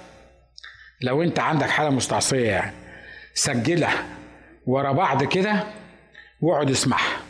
[1.01, 2.75] لو انت عندك حالة مستعصية يعني
[3.33, 4.05] سجلها
[4.65, 5.63] ورا بعض كده
[6.41, 7.21] واقعد اسمعها.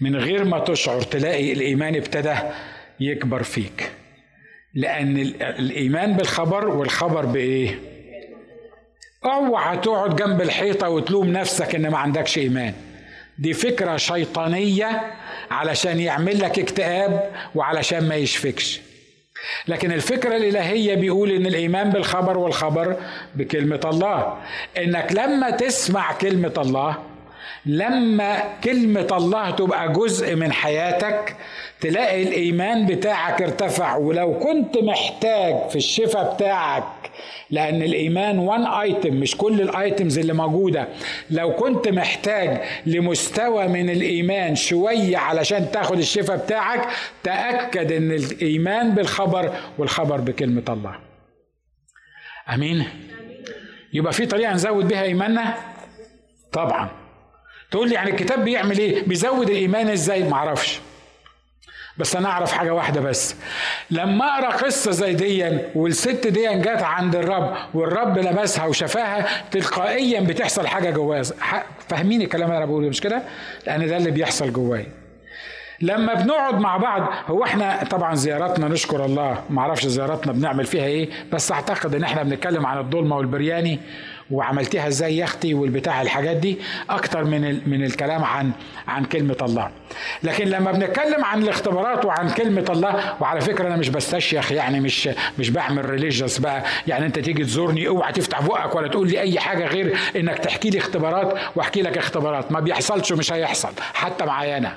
[0.00, 2.34] من غير ما تشعر تلاقي الإيمان ابتدى
[3.00, 3.90] يكبر فيك.
[4.74, 7.97] لأن الإيمان بالخبر والخبر بإيه؟
[9.24, 12.74] اوعى تقعد جنب الحيطة وتلوم نفسك إن ما عندكش إيمان.
[13.38, 15.02] دي فكرة شيطانية
[15.50, 18.80] علشان يعمل لك اكتئاب وعلشان ما يشفكش.
[19.68, 22.96] لكن الفكرة الإلهية بيقول إن الإيمان بالخبر والخبر
[23.34, 24.36] بكلمة الله.
[24.78, 26.96] إنك لما تسمع كلمة الله
[27.66, 31.36] لما كلمة الله تبقى جزء من حياتك
[31.80, 33.96] تلاقي الإيمان بتاعك ارتفع.
[33.96, 36.84] ولو كنت محتاج في الشفاء بتاعك
[37.50, 40.88] لأن الإيمان وان ايتم مش كل الايتمز اللي موجودة.
[41.30, 46.88] لو كنت محتاج لمستوى من الإيمان شوية علشان تاخد الشفاء بتاعك
[47.24, 50.98] تأكد إن الإيمان بالخبر والخبر بكلمة الله.
[52.54, 52.84] أمين؟
[53.92, 55.54] يبقى في طريقة نزود بها إيماننا؟
[56.52, 56.88] طبعا.
[57.70, 60.80] تقول لي يعني الكتاب بيعمل إيه؟ بيزود الإيمان إزاي؟ معرفش
[61.98, 63.36] بس أنا أعرف حاجة واحدة بس.
[63.90, 70.66] لما أقرأ قصة زي دي والست دي جت عند الرب والرب لمسها وشفاها تلقائيا بتحصل
[70.66, 71.22] حاجة جواها.
[71.88, 73.22] فاهمين الكلام اللي أنا بقوله مش كده؟
[73.66, 74.86] لأن ده اللي بيحصل جوايا
[75.80, 80.84] لما بنقعد مع بعض هو إحنا طبعا زياراتنا نشكر الله ما أعرفش زياراتنا بنعمل فيها
[80.84, 83.80] إيه بس أعتقد إن إحنا بنتكلم عن الضلمة والبرياني.
[84.30, 86.58] وعملتيها إزاي يا أختي والبتاع الحاجات دي
[86.90, 88.50] أكتر من من الكلام عن
[88.88, 89.70] عن كلمة الله.
[90.22, 95.08] لكن لما بنتكلم عن الاختبارات وعن كلمة الله وعلى فكرة أنا مش بستشيخ يعني مش
[95.38, 96.64] مش بعمل ريليجيوس بقى.
[96.86, 100.70] يعني أنت تيجي تزورني أوعى تفتح بقك ولا تقول لي أي حاجة غير إنك تحكي
[100.70, 102.52] لي اختبارات وأحكي لك اختبارات.
[102.52, 104.76] ما بيحصلش ومش هيحصل حتى معايا أنا.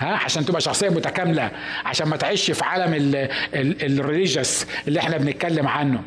[0.00, 1.50] ها؟ عشان تبقى شخصية متكاملة
[1.84, 3.24] عشان ما تعيش في عالم
[3.54, 6.02] الريليجيوس اللي إحنا بنتكلم عنه.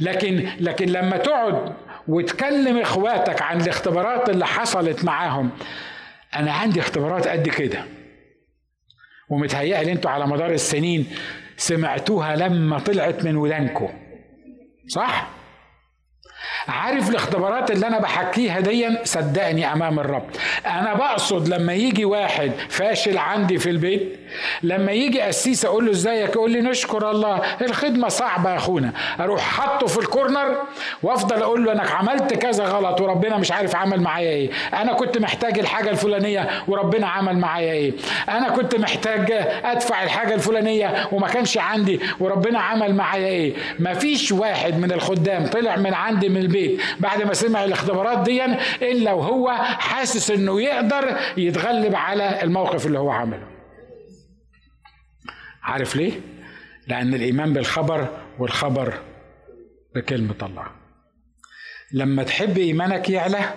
[0.00, 1.72] لكن لكن لما تقعد
[2.08, 5.50] وتكلم إخواتك عن الاختبارات اللي حصلت معاهم.
[6.34, 7.84] أنا عندي اختبارات قد كده.
[9.28, 11.06] ومتهيألي أنتوا على مدار السنين
[11.56, 13.88] سمعتوها لما طلعت من ودانكم
[14.88, 15.30] صح؟
[16.68, 20.24] عارف الاختبارات اللي أنا بحكيها دي؟ صدقني أمام الرب.
[20.66, 24.16] أنا بقصد لما يجي واحد فاشل عندي في البيت
[24.62, 27.40] لما يجي قسيس أقول له إزيك؟ يقول لي نشكر الله.
[27.60, 28.92] الخدمة صعبة يا أخونا.
[29.20, 30.56] أروح حاطه في الكورنر
[31.02, 34.50] وأفضل أقول له أنك عملت كذا غلط وربنا مش عارف عمل معايا إيه.
[34.74, 37.92] أنا كنت محتاج الحاجة الفلانية وربنا عمل معايا إيه.
[38.28, 39.32] أنا كنت محتاج
[39.64, 43.54] أدفع الحاجة الفلانية وما كانش عندي وربنا عمل معايا إيه.
[43.78, 46.80] مفيش واحد من الخدام طلع من عندي من البيت.
[47.00, 48.44] بعد ما سمع الاختبارات دي
[48.82, 53.46] الا وهو حاسس إنه يقدر يتغلب على الموقف اللي هو عمله
[55.62, 56.20] عارف ليه؟
[56.86, 59.02] لأن الإيمان بالخبر والخبر
[59.94, 60.66] بكلمة الله.
[61.92, 63.54] لما تحب إيمانك يعلى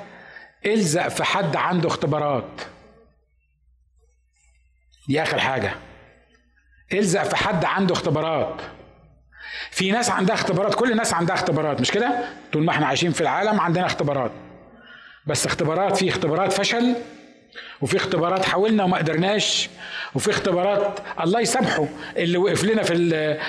[0.65, 2.61] إلزق في حد عنده اختبارات.
[5.07, 5.75] دي آخر حاجة.
[6.93, 8.61] إلزق في حد عنده اختبارات.
[9.71, 12.19] في ناس عندها اختبارات كل الناس عندها اختبارات مش كده؟
[12.53, 14.31] طول ما إحنا عايشين في العالم عندنا اختبارات.
[15.25, 16.95] بس اختبارات في اختبارات فشل
[17.81, 19.69] وفي اختبارات حاولنا وما قدرناش
[20.15, 21.87] وفي اختبارات الله يسامحه
[22.17, 22.95] اللي وقف لنا في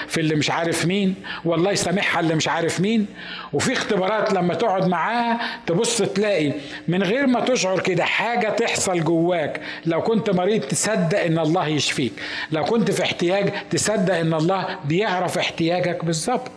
[0.09, 3.07] في اللي مش عارف مين والله يسامحها اللي مش عارف مين.
[3.53, 6.53] وفي اختبارات لما تقعد معاها تبص تلاقي
[6.89, 9.61] من غير ما تشعر كده حاجة تحصل جواك.
[9.87, 12.13] لو كنت مريض تصدق إن الله يشفيك.
[12.53, 16.51] لو كنت في احتياج تصدق إن الله بيعرف احتياجك بالظبط.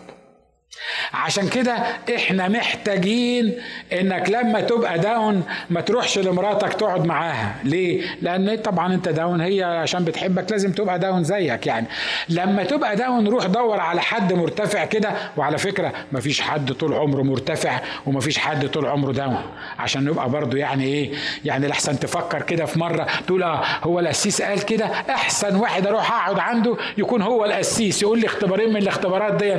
[1.12, 1.72] عشان كده
[2.16, 3.58] إحنا محتاجين
[3.92, 7.54] انك لما تبقى down ما تروحش لمراتك تقعد معاها.
[7.64, 11.86] ليه؟ لأن طبعا انت down هي عشان بتحبك لازم تبقى down زيك يعني.
[12.28, 15.12] لما تبقى down روح دور على حد مرتفع كده.
[15.36, 19.42] وعلى فكرة ما فيش حد طول عمره مرتفع وما فيش حد طول عمره down.
[19.78, 21.12] عشان نبقى برضو يعني إيه
[21.44, 26.12] يعني لحسن تفكر كده في مرة تقول آه هو القسيس قال كده؟ احسن واحد أروح
[26.12, 29.56] اقعد عنده يكون هو القسيس يقول لي اختبارين من الاختبارات دي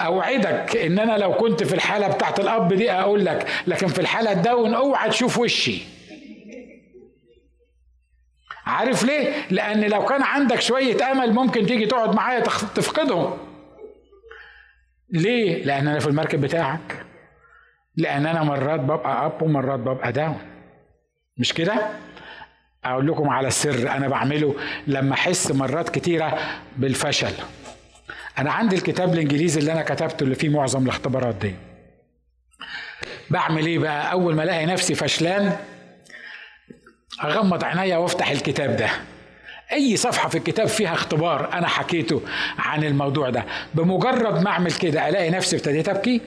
[0.00, 4.32] أوعدك إن أنا لو كنت في الحالة بتاعت الأب دي أقول لك لكن في الحالة
[4.32, 5.82] ال down أوعى تشوف وشي.
[8.66, 12.40] عارف ليه؟ لأن لو كان عندك شوية أمل ممكن تيجي تقعد معايا
[12.74, 13.38] تفقدهم.
[15.10, 17.04] ليه؟ لأن أنا في المركب بتاعك.
[17.96, 20.38] لأن أنا مرات ببقى أب ومرات ببقى داون.
[21.38, 21.74] مش كده؟
[22.84, 24.54] أقول لكم على السر أنا بعمله
[24.86, 26.38] لما أحس مرات كتيرة
[26.76, 27.32] بالفشل.
[28.38, 31.54] أنا عندي الكتاب الإنجليزي اللي أنا كتبته اللي فيه معظم الاختبارات دي.
[33.30, 35.56] بعمل إيه بقى؟ أول ما ألاقي نفسي فشلان
[37.24, 38.90] أغمض عينيا وأفتح الكتاب ده.
[39.72, 42.22] أي صفحة في الكتاب فيها اختبار أنا حكيته
[42.58, 43.44] عن الموضوع ده.
[43.74, 46.20] بمجرد ما أعمل كده ألاقي نفسي ابتديت ابكي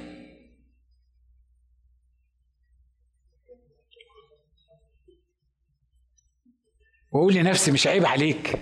[7.12, 8.60] وأقول لنفسي مش عيب عليك.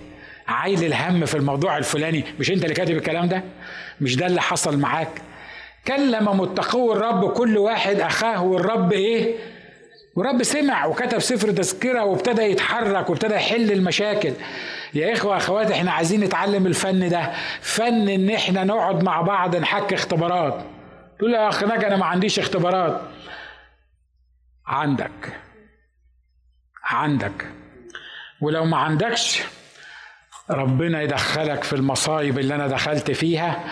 [0.48, 2.24] عايل الهم في الموضوع الفلاني.
[2.40, 3.42] مش انت اللي كاتب الكلام ده؟
[4.00, 5.22] مش ده اللي حصل معاك؟
[5.86, 9.36] كلم متقو الرب كل واحد أخاه والرب إيه؟
[10.16, 14.32] ورب سمع وكتب سفر تذكرة وابتدى يتحرك وابتدى يحل المشاكل.
[14.94, 17.32] يا إخوة أخوات إحنا عايزين نتعلم الفن ده.
[17.60, 20.64] فن إن إحنا نقعد مع بعض نحكي اختبارات.
[21.18, 23.00] تقول يا أخ ناجي أنا ما عنديش اختبارات.
[24.66, 25.40] عندك.
[26.84, 27.46] عندك.
[28.40, 29.42] ولو ما عندكش
[30.50, 33.64] ربنا يدخلك في المصايب اللي أنا دخلت فيها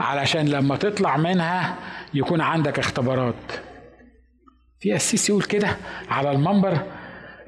[0.00, 1.74] علشان لما تطلع منها
[2.14, 3.34] يكون عندك اختبارات.
[4.80, 5.76] في قسيس يقول كده
[6.10, 6.78] على المنبر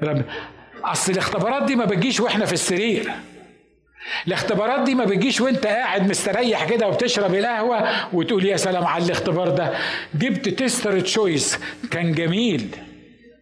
[0.03, 0.21] رب
[0.83, 3.11] أصل الاختبارات دي ما بتجيش وإحنا في السرير.
[4.27, 9.49] الاختبارات دي ما بتجيش وإنت قاعد مستريح كده وبتشرب القهوة وتقول يا سلام على الاختبار
[9.49, 9.73] ده.
[10.15, 11.59] جبت تستر تشويس
[11.91, 12.75] كان جميل.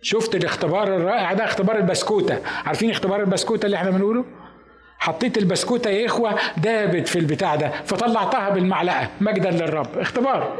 [0.02, 2.40] شفت الاختبار الرائع ده اختبار البسكوتة.
[2.66, 4.26] عارفين اختبار البسكوتة اللي إحنا بنقوله؟
[5.02, 10.58] حطيت البسكوتة يا إخوة دابت في البتاع ده فطلعتها بالمعلقة مجدا للرب اختبار.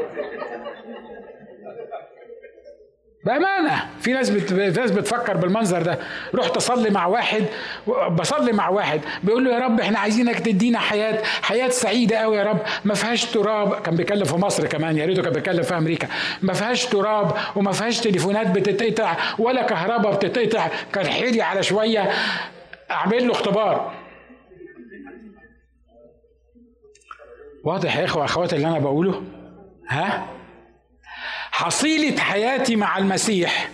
[3.24, 4.52] بأمانة في ناس بت...
[4.52, 5.98] ناس بتفكر بالمنظر ده.
[6.34, 7.44] رحت أصلي مع واحد
[8.10, 12.44] بصلي مع واحد بيقول له يا رب إحنا عايزينك تدينا حياة حياة سعيدة قوي يا
[12.44, 12.58] رب.
[12.84, 13.82] ما فيهاش تراب.
[13.82, 16.08] كان بيتكلم في مصر كمان يا ريته كان بيتكلم في أمريكا.
[16.42, 20.68] ما فيهاش تراب وما فيهاش تليفونات بتتقطع ولا كهرباء بتتقطع.
[20.92, 22.10] كان حيلي على شوية
[22.90, 24.01] أعمل له اختبار.
[27.64, 29.22] واضح يا إخوة أخواتي اللي أنا بقوله؟
[29.88, 30.26] ها؟
[31.50, 33.70] حصيلة حياتي مع المسيح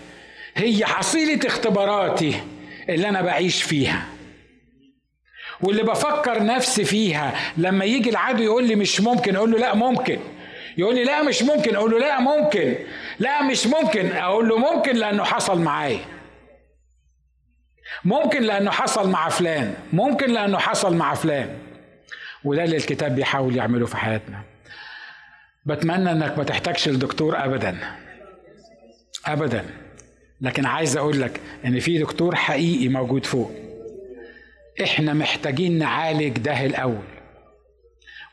[0.57, 2.43] هي حصيلة اختباراتي
[2.89, 4.07] اللي أنا بعيش فيها.
[5.61, 10.19] واللي بفكر نفسي فيها لما يجي العدو يقول لي مش ممكن أقول له لا ممكن.
[10.79, 12.75] يقول لي لا مش ممكن أقول له لا ممكن.
[13.19, 14.13] لا مش ممكن.
[14.13, 16.01] أقول له ممكن لأنه حصل معايا.
[18.05, 19.75] ممكن لأنه حصل مع فلان.
[19.93, 21.59] ممكن لأنه حصل مع فلان.
[22.45, 24.43] وده اللي الكتاب بيحاول يعمله في حياتنا.
[25.67, 27.79] بتمنى إنك ما تحتاجش لدكتور ابدا.
[29.27, 29.65] ابدا.
[30.41, 33.53] لكن عايز أقول لك إن في دكتور حقيقي موجود فوق.
[34.83, 37.05] إحنا محتاجين نعالج ده الأول.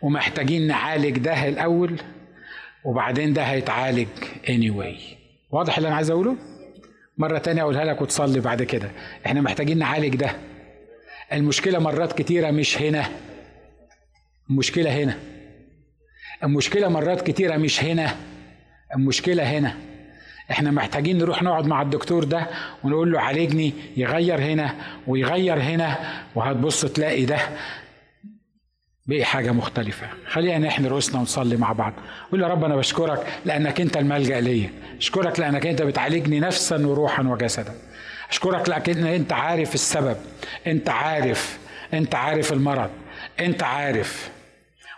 [0.02, 1.96] ومحتاجين نعالج ده الأول
[2.84, 4.08] وبعدين ده هيتعالج
[4.48, 5.02] anyway.
[5.52, 6.36] واضح اللي أنا عايز أقوله؟
[7.18, 8.92] مرة تانية أقولها لك وتصلي بعد كده.
[9.26, 10.36] إحنا محتاجين نعالج ده.
[11.34, 13.06] المشكلة مرات كتيرة مش هنا.
[14.50, 15.18] المشكلة هنا.
[16.44, 18.16] المشكلة مرات كتيرة مش هنا.
[18.96, 19.76] المشكلة هنا.
[20.52, 22.48] إحنا محتاجين نروح نقعد مع الدكتور ده
[22.84, 24.76] ونقول له عالجني يغير هنا
[25.08, 25.98] ويغير هنا
[26.36, 27.40] وهتبص تلاقي ده
[29.06, 30.08] بقي حاجة مختلفة.
[30.28, 31.94] خلينا نحن رؤوسنا ونصلي مع بعض.
[32.32, 34.70] قول يا رب أنا بشكرك لأنك أنت الملجأ ليا.
[34.98, 37.74] أشكرك لأنك أنت بتعالجني نفسا وروحا وجسدا.
[38.30, 40.18] أشكرك لأنك أنت عارف السبب.
[40.68, 41.60] أنت عارف.
[41.94, 42.90] أنت عارف المرض.
[43.40, 44.35] أنت عارف.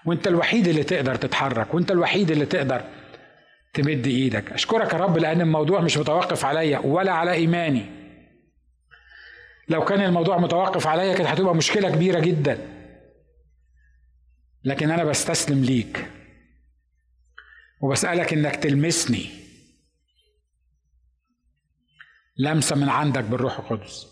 [0.07, 2.83] وانت الوحيد اللي تقدر تتحرك وانت الوحيد اللي تقدر
[3.73, 4.51] تمد إيدك.
[4.51, 7.85] أشكرك يا رب لأن الموضوع مش متوقف عليا ولا على إيماني.
[9.69, 12.57] لو كان الموضوع متوقف عليا كانت هتبقى مشكلة كبيرة جدا.
[14.63, 16.07] لكن أنا بستسلم ليك.
[17.81, 19.29] وبسألك إنك تلمسني.
[22.37, 24.07] لمسة من عندك بالروح القدس.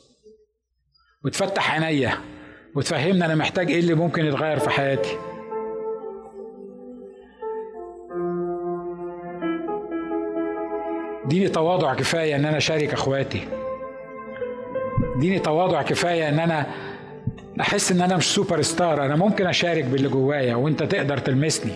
[1.26, 2.18] وتفتح عينيا
[2.76, 5.35] وتفهمني أنا محتاج إيه اللي ممكن يتغير في حياتي.
[11.28, 13.48] ديني تواضع كفاية إن أنا أشارك إخواتي.
[15.16, 16.66] ديني تواضع كفاية إن أنا
[17.62, 19.06] أحس إن أنا مش سوبر ستار.
[19.06, 21.72] أنا ممكن أشارك باللي جوايا وأنت تقدر تلمسني.